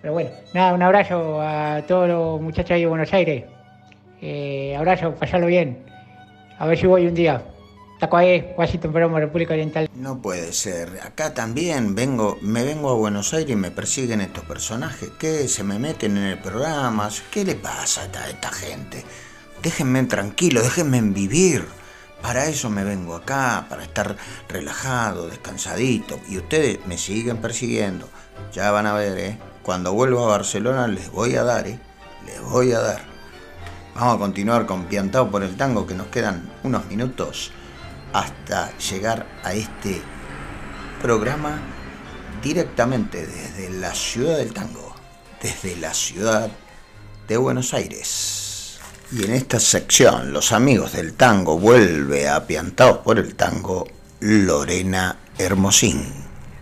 Pero 0.00 0.12
bueno, 0.12 0.30
nada, 0.54 0.72
un 0.72 0.82
abrazo 0.82 1.42
a 1.42 1.82
todos 1.88 2.06
los 2.06 2.40
muchachos 2.40 2.78
de 2.78 2.86
Buenos 2.86 3.12
Aires. 3.12 3.42
Eh, 4.20 4.76
abrazo, 4.76 5.16
pasarlo 5.16 5.48
bien. 5.48 5.78
A 6.60 6.66
ver 6.68 6.78
si 6.78 6.86
voy 6.86 7.08
un 7.08 7.14
día. 7.14 7.42
Washington, 8.10 8.92
República 8.92 9.54
Oriental. 9.54 9.88
No 9.94 10.20
puede 10.20 10.52
ser. 10.52 11.00
Acá 11.04 11.34
también 11.34 11.94
vengo, 11.94 12.38
me 12.42 12.64
vengo 12.64 12.90
a 12.90 12.94
Buenos 12.94 13.32
Aires 13.32 13.52
y 13.52 13.56
me 13.56 13.70
persiguen 13.70 14.20
estos 14.20 14.44
personajes. 14.44 15.10
¿Qué? 15.18 15.46
Se 15.48 15.62
me 15.62 15.78
meten 15.78 16.16
en 16.16 16.24
el 16.24 16.38
programa. 16.38 17.08
¿Qué 17.30 17.44
le 17.44 17.54
pasa 17.54 18.02
a 18.02 18.28
esta, 18.28 18.50
gente? 18.50 19.04
Déjenme 19.62 20.02
tranquilo, 20.04 20.62
déjenme 20.62 21.00
vivir. 21.00 21.64
Para 22.20 22.46
eso 22.46 22.70
me 22.70 22.84
vengo 22.84 23.14
acá, 23.14 23.66
para 23.68 23.82
estar 23.82 24.16
relajado, 24.48 25.28
descansadito. 25.28 26.18
Y 26.28 26.38
ustedes 26.38 26.84
me 26.86 26.98
siguen 26.98 27.38
persiguiendo. 27.38 28.08
Ya 28.52 28.70
van 28.70 28.86
a 28.86 28.94
ver, 28.94 29.18
¿eh? 29.18 29.38
Cuando 29.62 29.92
vuelva 29.92 30.24
a 30.24 30.28
Barcelona 30.28 30.88
les 30.88 31.10
voy 31.10 31.36
a 31.36 31.44
dar, 31.44 31.66
¿eh? 31.68 31.78
Les 32.26 32.40
voy 32.40 32.72
a 32.72 32.80
dar. 32.80 33.00
Vamos 33.94 34.16
a 34.16 34.18
continuar 34.18 34.66
con 34.66 34.86
Piantao 34.86 35.30
por 35.30 35.42
el 35.42 35.56
Tango, 35.56 35.86
que 35.86 35.94
nos 35.94 36.06
quedan 36.08 36.50
unos 36.62 36.86
minutos 36.86 37.52
hasta 38.12 38.76
llegar 38.78 39.26
a 39.42 39.52
este 39.54 40.00
programa 41.00 41.60
directamente 42.42 43.26
desde 43.26 43.70
la 43.70 43.94
ciudad 43.94 44.38
del 44.38 44.52
tango, 44.52 44.94
desde 45.40 45.76
la 45.76 45.94
ciudad 45.94 46.50
de 47.28 47.36
Buenos 47.36 47.72
Aires. 47.74 48.80
Y 49.12 49.24
en 49.24 49.32
esta 49.32 49.60
sección, 49.60 50.32
los 50.32 50.52
amigos 50.52 50.92
del 50.92 51.14
tango 51.14 51.58
vuelve 51.58 52.28
apiantados 52.28 52.98
por 52.98 53.18
el 53.18 53.34
tango 53.34 53.86
Lorena 54.20 55.16
Hermosín. 55.38 56.02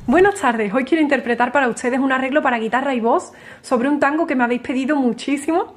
Buenas 0.07 0.41
tardes, 0.41 0.73
hoy 0.75 0.85
quiero 0.85 1.03
interpretar 1.03 1.53
para 1.53 1.69
ustedes 1.69 2.01
un 2.01 2.11
arreglo 2.11 2.43
para 2.43 2.59
guitarra 2.59 2.95
y 2.95 3.01
voz 3.01 3.33
sobre 3.63 3.89
un 3.89 4.01
tango 4.01 4.27
que 4.27 4.35
me 4.35 4.43
habéis 4.43 4.63
pedido 4.63 4.97
muchísimo, 4.97 5.77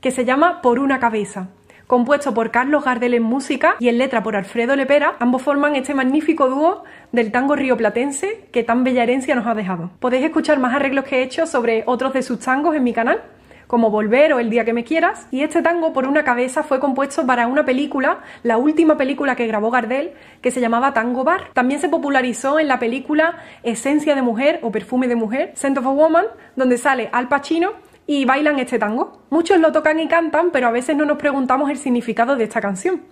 que 0.00 0.10
se 0.10 0.24
llama 0.24 0.60
Por 0.62 0.80
una 0.80 0.98
cabeza. 0.98 1.48
Compuesto 1.88 2.34
por 2.34 2.50
Carlos 2.50 2.84
Gardel 2.84 3.14
en 3.14 3.22
música 3.22 3.76
y 3.80 3.88
en 3.88 3.96
letra 3.96 4.22
por 4.22 4.36
Alfredo 4.36 4.76
Lepera, 4.76 5.16
ambos 5.20 5.40
forman 5.40 5.74
este 5.74 5.94
magnífico 5.94 6.46
dúo 6.50 6.84
del 7.12 7.32
tango 7.32 7.56
rioplatense 7.56 8.44
que 8.52 8.62
tan 8.62 8.84
bella 8.84 9.04
herencia 9.04 9.34
nos 9.34 9.46
ha 9.46 9.54
dejado. 9.54 9.90
Podéis 9.98 10.26
escuchar 10.26 10.58
más 10.58 10.74
arreglos 10.74 11.06
que 11.06 11.16
he 11.16 11.22
hecho 11.22 11.46
sobre 11.46 11.84
otros 11.86 12.12
de 12.12 12.22
sus 12.22 12.40
tangos 12.40 12.76
en 12.76 12.84
mi 12.84 12.92
canal 12.92 13.22
como 13.66 13.90
Volver 13.90 14.34
o 14.34 14.38
El 14.38 14.50
día 14.50 14.66
que 14.66 14.72
me 14.74 14.84
quieras, 14.84 15.28
y 15.30 15.42
este 15.42 15.62
tango 15.62 15.92
por 15.92 16.06
una 16.06 16.24
cabeza 16.24 16.62
fue 16.62 16.80
compuesto 16.80 17.24
para 17.26 17.46
una 17.46 17.64
película, 17.64 18.20
la 18.42 18.56
última 18.56 18.96
película 18.96 19.36
que 19.36 19.46
grabó 19.46 19.70
Gardel, 19.70 20.12
que 20.40 20.50
se 20.50 20.60
llamaba 20.60 20.94
Tango 20.94 21.22
Bar. 21.22 21.50
También 21.52 21.80
se 21.80 21.88
popularizó 21.88 22.58
en 22.58 22.68
la 22.68 22.78
película 22.78 23.36
Esencia 23.62 24.14
de 24.14 24.22
Mujer 24.22 24.58
o 24.62 24.72
Perfume 24.72 25.06
de 25.06 25.16
Mujer, 25.16 25.52
Scent 25.54 25.78
of 25.78 25.86
a 25.86 25.90
Woman, 25.90 26.26
donde 26.56 26.78
sale 26.78 27.10
Al 27.12 27.28
Pacino 27.28 27.72
y 28.08 28.24
bailan 28.24 28.58
este 28.58 28.78
tango. 28.78 29.20
Muchos 29.28 29.60
lo 29.60 29.70
tocan 29.70 30.00
y 30.00 30.08
cantan, 30.08 30.50
pero 30.50 30.66
a 30.66 30.70
veces 30.72 30.96
no 30.96 31.04
nos 31.04 31.18
preguntamos 31.18 31.70
el 31.70 31.76
significado 31.76 32.34
de 32.36 32.44
esta 32.44 32.60
canción. 32.60 33.02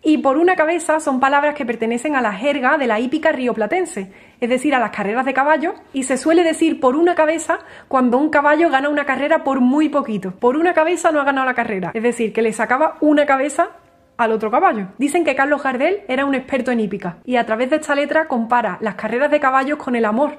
Y 0.00 0.18
por 0.18 0.38
una 0.38 0.54
cabeza 0.54 1.00
son 1.00 1.18
palabras 1.18 1.56
que 1.56 1.66
pertenecen 1.66 2.14
a 2.14 2.22
la 2.22 2.32
jerga 2.32 2.78
de 2.78 2.86
la 2.86 3.00
hípica 3.00 3.32
rioplatense, 3.32 4.12
es 4.40 4.48
decir, 4.48 4.76
a 4.76 4.78
las 4.78 4.92
carreras 4.92 5.26
de 5.26 5.34
caballo, 5.34 5.74
y 5.92 6.04
se 6.04 6.16
suele 6.16 6.44
decir 6.44 6.78
por 6.78 6.94
una 6.94 7.16
cabeza 7.16 7.58
cuando 7.88 8.16
un 8.16 8.30
caballo 8.30 8.70
gana 8.70 8.88
una 8.88 9.04
carrera 9.04 9.42
por 9.42 9.60
muy 9.60 9.88
poquito. 9.88 10.30
Por 10.30 10.56
una 10.56 10.72
cabeza 10.72 11.10
no 11.10 11.20
ha 11.20 11.24
ganado 11.24 11.44
la 11.44 11.54
carrera, 11.54 11.90
es 11.92 12.02
decir, 12.04 12.32
que 12.32 12.42
le 12.42 12.52
sacaba 12.52 12.96
una 13.00 13.26
cabeza 13.26 13.70
al 14.18 14.30
otro 14.30 14.52
caballo. 14.52 14.86
Dicen 14.98 15.24
que 15.24 15.34
Carlos 15.34 15.64
Gardel 15.64 16.02
era 16.06 16.24
un 16.24 16.36
experto 16.36 16.70
en 16.70 16.78
hípica 16.78 17.18
y 17.24 17.34
a 17.34 17.44
través 17.44 17.70
de 17.70 17.76
esta 17.76 17.96
letra 17.96 18.28
compara 18.28 18.78
las 18.80 18.94
carreras 18.94 19.32
de 19.32 19.40
caballos 19.40 19.78
con 19.78 19.96
el 19.96 20.04
amor, 20.04 20.38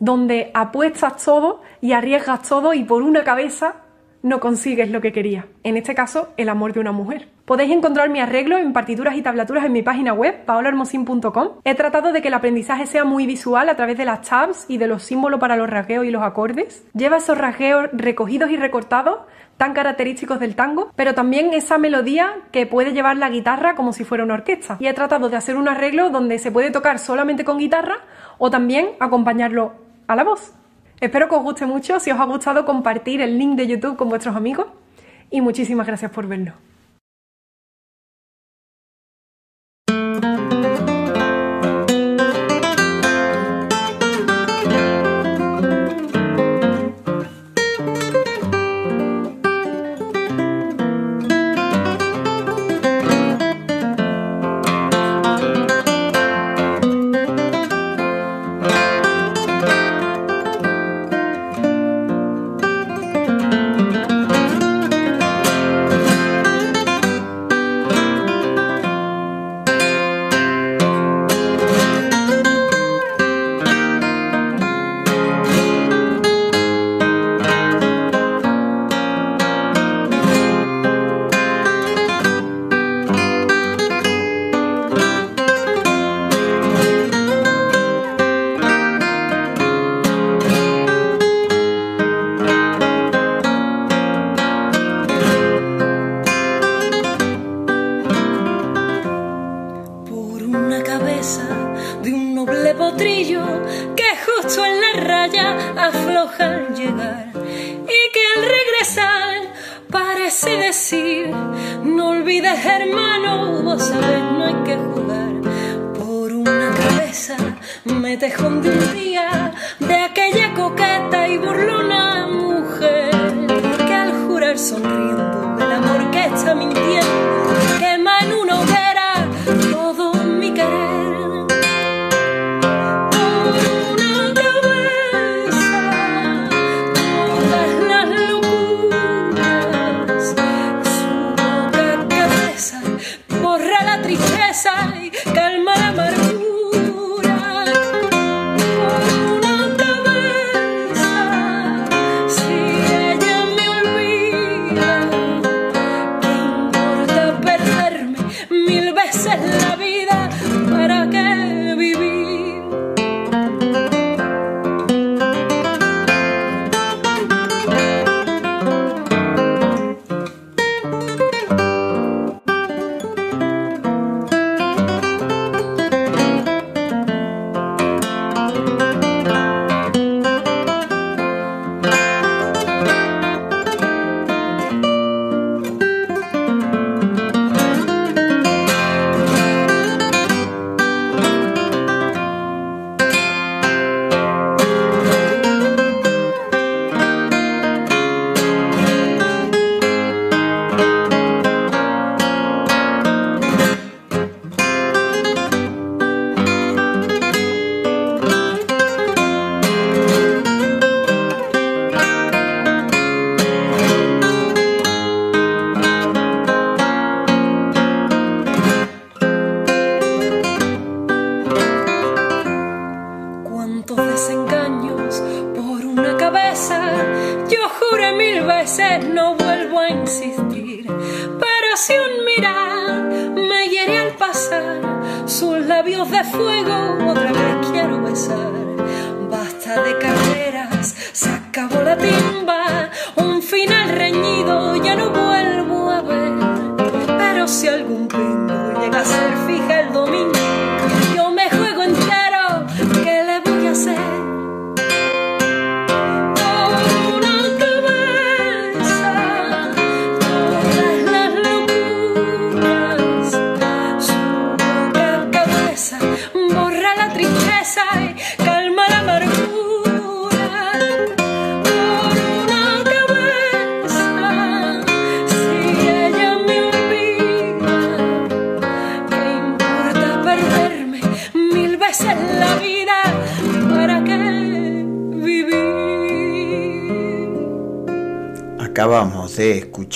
donde 0.00 0.50
apuestas 0.54 1.24
todo 1.24 1.62
y 1.80 1.92
arriesgas 1.92 2.42
todo 2.48 2.74
y 2.74 2.84
por 2.84 3.02
una 3.02 3.24
cabeza 3.24 3.76
no 4.24 4.40
consigues 4.40 4.90
lo 4.90 5.02
que 5.02 5.12
querías. 5.12 5.44
En 5.64 5.76
este 5.76 5.94
caso, 5.94 6.32
el 6.38 6.48
amor 6.48 6.72
de 6.72 6.80
una 6.80 6.92
mujer. 6.92 7.28
Podéis 7.44 7.70
encontrar 7.72 8.08
mi 8.08 8.20
arreglo 8.20 8.56
en 8.56 8.72
partituras 8.72 9.16
y 9.16 9.22
tablaturas 9.22 9.66
en 9.66 9.72
mi 9.72 9.82
página 9.82 10.14
web, 10.14 10.46
paolahermosin.com. 10.46 11.48
He 11.62 11.74
tratado 11.74 12.10
de 12.10 12.22
que 12.22 12.28
el 12.28 12.34
aprendizaje 12.34 12.86
sea 12.86 13.04
muy 13.04 13.26
visual 13.26 13.68
a 13.68 13.76
través 13.76 13.98
de 13.98 14.06
las 14.06 14.22
tabs 14.22 14.64
y 14.66 14.78
de 14.78 14.86
los 14.86 15.02
símbolos 15.02 15.38
para 15.38 15.56
los 15.56 15.68
rasgueos 15.68 16.06
y 16.06 16.10
los 16.10 16.22
acordes. 16.22 16.86
Lleva 16.94 17.18
esos 17.18 17.36
rasgueos 17.36 17.90
recogidos 17.92 18.50
y 18.50 18.56
recortados 18.56 19.18
tan 19.58 19.74
característicos 19.74 20.40
del 20.40 20.56
tango, 20.56 20.90
pero 20.96 21.14
también 21.14 21.52
esa 21.52 21.76
melodía 21.76 22.32
que 22.50 22.66
puede 22.66 22.92
llevar 22.92 23.18
la 23.18 23.28
guitarra 23.28 23.74
como 23.74 23.92
si 23.92 24.04
fuera 24.04 24.24
una 24.24 24.34
orquesta. 24.34 24.78
Y 24.80 24.86
he 24.86 24.94
tratado 24.94 25.28
de 25.28 25.36
hacer 25.36 25.56
un 25.56 25.68
arreglo 25.68 26.08
donde 26.08 26.38
se 26.38 26.50
puede 26.50 26.70
tocar 26.70 26.98
solamente 26.98 27.44
con 27.44 27.58
guitarra 27.58 27.98
o 28.38 28.50
también 28.50 28.92
acompañarlo 29.00 29.83
a 30.06 30.16
la 30.16 30.24
voz. 30.24 30.52
Espero 31.00 31.28
que 31.28 31.34
os 31.34 31.42
guste 31.42 31.66
mucho, 31.66 32.00
si 32.00 32.10
os 32.10 32.18
ha 32.18 32.24
gustado 32.24 32.64
compartir 32.64 33.20
el 33.20 33.38
link 33.38 33.56
de 33.56 33.66
YouTube 33.66 33.96
con 33.96 34.08
vuestros 34.08 34.36
amigos 34.36 34.66
y 35.30 35.40
muchísimas 35.40 35.86
gracias 35.86 36.10
por 36.10 36.26
verlo. 36.26 36.52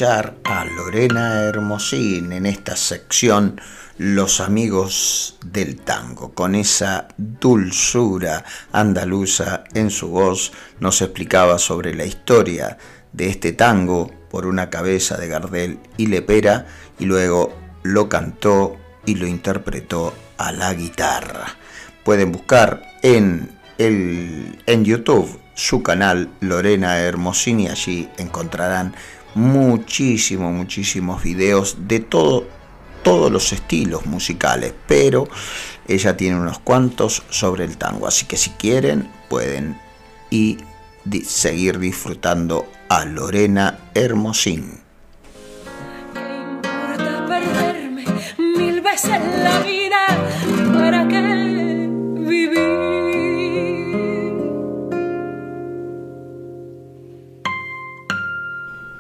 A 0.01 0.65
Lorena 0.77 1.43
Hermosín 1.43 2.31
en 2.33 2.47
esta 2.47 2.77
sección 2.77 3.61
Los 3.97 4.41
amigos 4.41 5.39
del 5.45 5.81
tango. 5.81 6.33
Con 6.35 6.55
esa 6.55 7.09
dulzura 7.17 8.45
andaluza 8.71 9.65
en 9.75 9.91
su 9.91 10.07
voz 10.11 10.53
nos 10.79 11.03
explicaba 11.03 11.59
sobre 11.59 11.97
la 11.97 12.05
historia 12.05 12.79
de 13.13 13.29
este 13.29 13.53
tango 13.53 14.09
por 14.31 14.47
una 14.47 14.71
cabeza 14.71 15.17
de 15.17 15.27
Gardel 15.27 15.81
y 15.97 16.07
Lepera 16.07 16.67
y 17.01 17.07
luego 17.07 17.53
lo 17.83 18.09
cantó 18.09 18.77
y 19.05 19.17
lo 19.17 19.27
interpretó 19.27 20.15
a 20.37 20.53
la 20.53 20.75
guitarra. 20.75 21.57
Pueden 22.05 22.31
buscar 22.31 22.85
en, 23.03 23.51
el, 23.79 24.63
en 24.67 24.85
YouTube 24.85 25.41
su 25.59 25.83
canal 25.83 26.31
Lorena 26.39 27.01
Hermosini. 27.01 27.67
Allí 27.67 28.09
encontrarán 28.17 28.95
muchísimos, 29.35 30.53
muchísimos 30.53 31.23
videos 31.23 31.77
de 31.89 32.01
todo, 32.01 32.47
todos 33.03 33.31
los 33.31 33.53
estilos 33.53 34.07
musicales, 34.07 34.75
pero 34.87 35.29
ella 35.87 36.17
tiene 36.17 36.39
unos 36.39 36.59
cuantos 36.59 37.23
sobre 37.31 37.65
el 37.65 37.77
tango. 37.79 38.07
Así 38.07 38.27
que 38.27 38.37
si 38.37 38.51
quieren, 38.51 39.11
pueden 39.29 39.79
y 40.31 40.59
seguir 41.25 41.79
disfrutando 41.79 42.67
a 42.89 43.05
Lorena 43.05 43.79
Hermosín. 43.95 44.81
perderme 47.29 48.05
mil 48.37 48.81
veces 48.81 49.21
la 49.43 49.68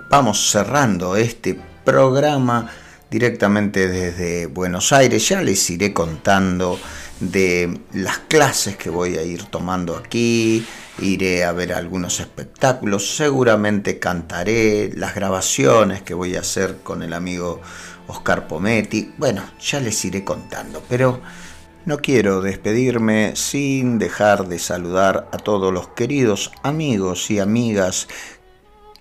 vamos 0.09 0.51
cerrando 0.51 1.17
este 1.17 1.59
programa 1.85 2.71
directamente 3.11 3.89
desde 3.89 4.47
Buenos 4.47 4.93
Aires. 4.93 5.29
Ya 5.29 5.43
les 5.43 5.69
iré 5.71 5.93
contando 5.93 6.79
de 7.21 7.81
las 7.93 8.19
clases 8.19 8.77
que 8.77 8.91
voy 8.91 9.17
a 9.17 9.23
ir 9.23 9.45
tomando 9.45 9.97
aquí, 9.97 10.65
iré 11.01 11.45
a 11.45 11.53
ver 11.53 11.73
algunos 11.73 12.21
espectáculos, 12.21 13.17
seguramente 13.17 13.99
cantaré 13.99 14.91
las 14.95 15.15
grabaciones 15.15 16.03
que 16.03 16.15
voy 16.15 16.37
a 16.37 16.41
hacer 16.41 16.79
con 16.83 17.03
el 17.03 17.13
amigo 17.13 17.61
Oscar 18.07 18.47
Pometti. 18.47 19.13
Bueno, 19.19 19.43
ya 19.61 19.81
les 19.81 20.03
iré 20.05 20.25
contando, 20.25 20.83
pero 20.89 21.21
no 21.85 21.99
quiero 21.99 22.41
despedirme 22.41 23.35
sin 23.35 23.99
dejar 23.99 24.47
de 24.47 24.59
saludar 24.59 25.29
a 25.33 25.39
todos 25.39 25.73
los 25.73 25.89
queridos 25.89 26.53
amigos 26.63 27.31
y 27.31 27.39
amigas 27.39 28.09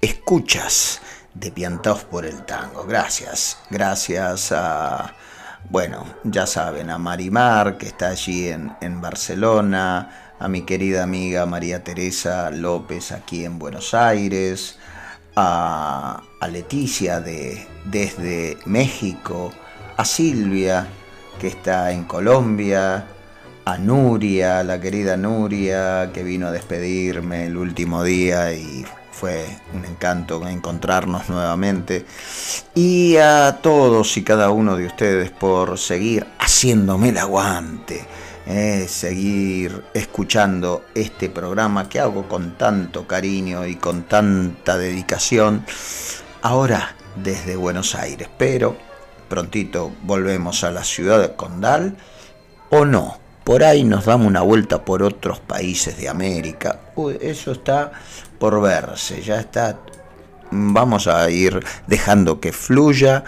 escuchas 0.02 1.02
de 1.34 1.52
Piantaos 1.52 2.04
por 2.04 2.26
el 2.26 2.43
Tango. 2.45 2.86
Gracias, 2.86 3.58
gracias 3.70 4.52
a, 4.52 5.14
bueno, 5.70 6.06
ya 6.24 6.48
saben, 6.48 6.89
a 6.89 6.98
Marimar, 6.98 7.78
que 7.78 7.88
está 7.88 8.10
allí 8.10 8.50
en, 8.50 8.76
en 8.82 9.02
Barcelona, 9.02 10.34
a 10.39 10.48
mi 10.48 10.62
querida 10.62 11.04
amiga 11.04 11.45
María 11.45 11.84
Teresa 11.84 12.50
López 12.52 13.12
aquí 13.12 13.45
en 13.45 13.60
Buenos 13.60 13.93
Aires, 13.93 14.78
a, 15.36 16.22
a 16.39 16.48
Leticia 16.48 17.20
de, 17.20 17.68
desde 17.86 18.58
México, 18.66 19.52
a 19.98 20.06
Silvia, 20.06 20.88
que 21.39 21.48
está 21.48 21.91
en 21.91 22.04
Colombia, 22.06 23.06
a 23.66 23.78
Nuria, 23.78 24.64
la 24.64 24.80
querida 24.80 25.18
Nuria, 25.18 26.12
que 26.14 26.24
vino 26.24 26.48
a 26.48 26.52
despedirme 26.52 27.48
el 27.48 27.58
último 27.58 28.04
día 28.04 28.54
y 28.54 28.86
fue 29.18 29.47
un 29.74 29.84
encanto 29.86 30.47
encontrarnos 30.47 31.30
nuevamente. 31.30 32.05
Y 32.76 33.18
a 33.18 33.59
todos 33.61 34.15
y 34.18 34.24
cada 34.24 34.51
uno 34.51 34.78
de 34.78 34.86
ustedes 34.86 35.32
por 35.32 35.80
seguir 35.80 36.28
haciéndome 36.39 37.09
el 37.09 37.18
aguante. 37.18 38.05
Eh, 38.45 38.86
seguir 38.88 39.84
escuchando 39.93 40.86
este 40.95 41.30
programa 41.30 41.89
que 41.89 41.99
hago 41.99 42.30
con 42.30 42.57
tanto 42.57 43.05
cariño 43.05 43.65
y 43.65 43.76
con 43.76 44.03
tanta 44.03 44.78
dedicación. 44.78 45.65
Ahora 46.43 46.95
desde 47.15 47.55
Buenos 47.55 47.95
Aires, 47.95 48.30
pero 48.38 48.78
prontito 49.28 49.91
volvemos 50.03 50.63
a 50.63 50.72
la 50.72 50.84
ciudad 50.84 51.20
de 51.20 51.36
Condal 51.36 51.97
o 52.70 52.86
no. 52.86 53.18
Por 53.43 53.63
ahí 53.63 53.84
nos 53.84 54.05
damos 54.05 54.28
una 54.28 54.41
vuelta 54.41 54.84
por 54.84 55.03
otros 55.03 55.39
países 55.39 55.97
de 55.97 56.09
América. 56.09 56.80
eso 57.22 57.51
está 57.53 57.91
por 58.39 58.61
verse, 58.61 59.21
ya 59.21 59.39
está. 59.39 59.79
Vamos 60.51 61.07
a 61.07 61.29
ir 61.29 61.63
dejando 61.88 62.39
que 62.39 62.53
fluya 62.53 63.23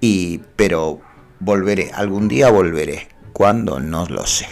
y 0.00 0.38
pero 0.56 1.00
volveré, 1.40 1.90
algún 1.92 2.28
día 2.28 2.50
volveré, 2.50 3.08
cuando 3.32 3.80
no 3.80 4.06
lo 4.06 4.26
sé. 4.26 4.48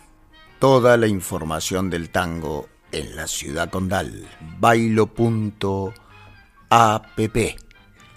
Toda 0.60 0.96
la 0.98 1.08
información 1.08 1.90
del 1.90 2.12
tango 2.12 2.70
en 2.92 3.16
la 3.16 3.26
ciudad 3.26 3.72
condal. 3.72 4.28
Bailo.app. 4.60 5.96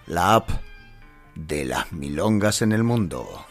La 0.08 0.34
app 0.34 0.50
de 1.34 1.64
las 1.64 1.90
milongas 1.90 2.60
en 2.60 2.72
el 2.72 2.84
mundo. 2.84 3.46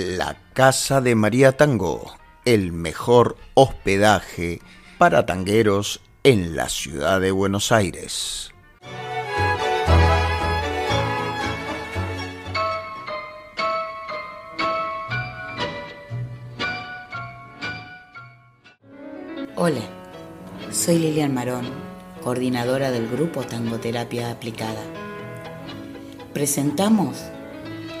La 0.00 0.36
Casa 0.54 1.00
de 1.00 1.14
María 1.14 1.52
Tango. 1.52 2.16
El 2.46 2.72
mejor 2.72 3.36
hospedaje 3.54 4.60
para 4.98 5.26
tangueros 5.26 6.00
en 6.22 6.56
la 6.56 6.68
ciudad 6.68 7.20
de 7.20 7.30
Buenos 7.32 7.70
Aires. 7.70 8.50
Hola, 19.56 19.82
soy 20.70 20.98
Lilian 20.98 21.34
Marón, 21.34 21.66
coordinadora 22.22 22.90
del 22.90 23.06
grupo 23.08 23.42
Tangoterapia 23.42 24.30
Aplicada. 24.30 24.82
Presentamos 26.32 27.18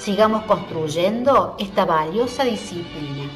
sigamos 0.00 0.44
construyendo 0.44 1.56
esta 1.58 1.84
valiosa 1.84 2.44
disciplina. 2.44 3.30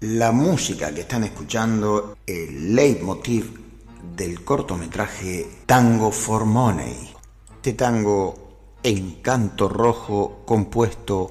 La 0.00 0.32
música 0.32 0.92
que 0.92 1.02
están 1.02 1.24
escuchando, 1.24 2.16
el 2.26 2.74
leitmotiv 2.74 3.58
del 4.16 4.44
cortometraje 4.44 5.62
Tango 5.66 6.10
for 6.10 6.44
Money. 6.44 7.14
Este 7.56 7.74
tango 7.74 8.78
en 8.82 9.22
canto 9.22 9.68
rojo 9.68 10.42
compuesto 10.44 11.30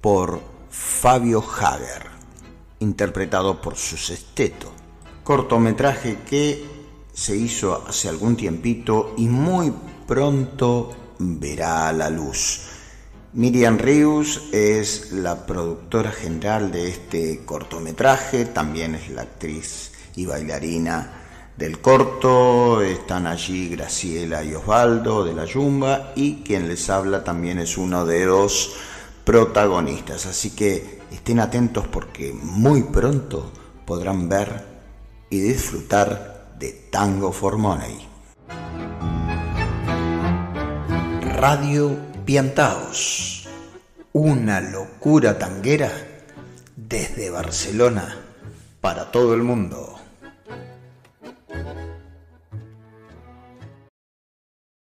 por 0.00 0.40
Fabio 0.70 1.42
Hager, 1.42 2.06
interpretado 2.78 3.60
por 3.60 3.76
su 3.76 3.96
sexteto. 3.96 4.79
Cortometraje 5.24 6.18
que 6.28 6.64
se 7.12 7.36
hizo 7.36 7.84
hace 7.86 8.08
algún 8.08 8.36
tiempito 8.36 9.14
y 9.16 9.26
muy 9.26 9.72
pronto 10.06 10.90
verá 11.18 11.92
la 11.92 12.08
luz. 12.10 12.62
Miriam 13.32 13.78
Rius 13.78 14.42
es 14.50 15.12
la 15.12 15.46
productora 15.46 16.10
general 16.10 16.72
de 16.72 16.88
este 16.88 17.44
cortometraje, 17.44 18.46
también 18.46 18.96
es 18.96 19.08
la 19.10 19.22
actriz 19.22 19.92
y 20.16 20.26
bailarina 20.26 21.20
del 21.56 21.80
corto, 21.80 22.80
están 22.80 23.26
allí 23.26 23.68
Graciela 23.68 24.42
y 24.42 24.54
Osvaldo 24.54 25.24
de 25.24 25.34
la 25.34 25.44
Yumba 25.44 26.12
y 26.16 26.42
quien 26.42 26.66
les 26.66 26.88
habla 26.90 27.22
también 27.22 27.58
es 27.58 27.76
uno 27.76 28.04
de 28.06 28.24
los 28.24 28.72
protagonistas. 29.24 30.26
Así 30.26 30.50
que 30.50 31.00
estén 31.12 31.38
atentos 31.38 31.86
porque 31.86 32.32
muy 32.32 32.82
pronto 32.84 33.52
podrán 33.84 34.28
ver 34.28 34.69
y 35.30 35.38
disfrutar 35.40 36.56
de 36.58 36.72
Tango 36.90 37.32
for 37.32 37.56
Money. 37.56 38.08
Radio 41.36 41.96
Piantaos, 42.24 43.48
una 44.12 44.60
locura 44.60 45.38
tanguera 45.38 45.92
desde 46.76 47.30
Barcelona 47.30 48.16
para 48.80 49.12
todo 49.12 49.34
el 49.34 49.44
mundo. 49.44 49.99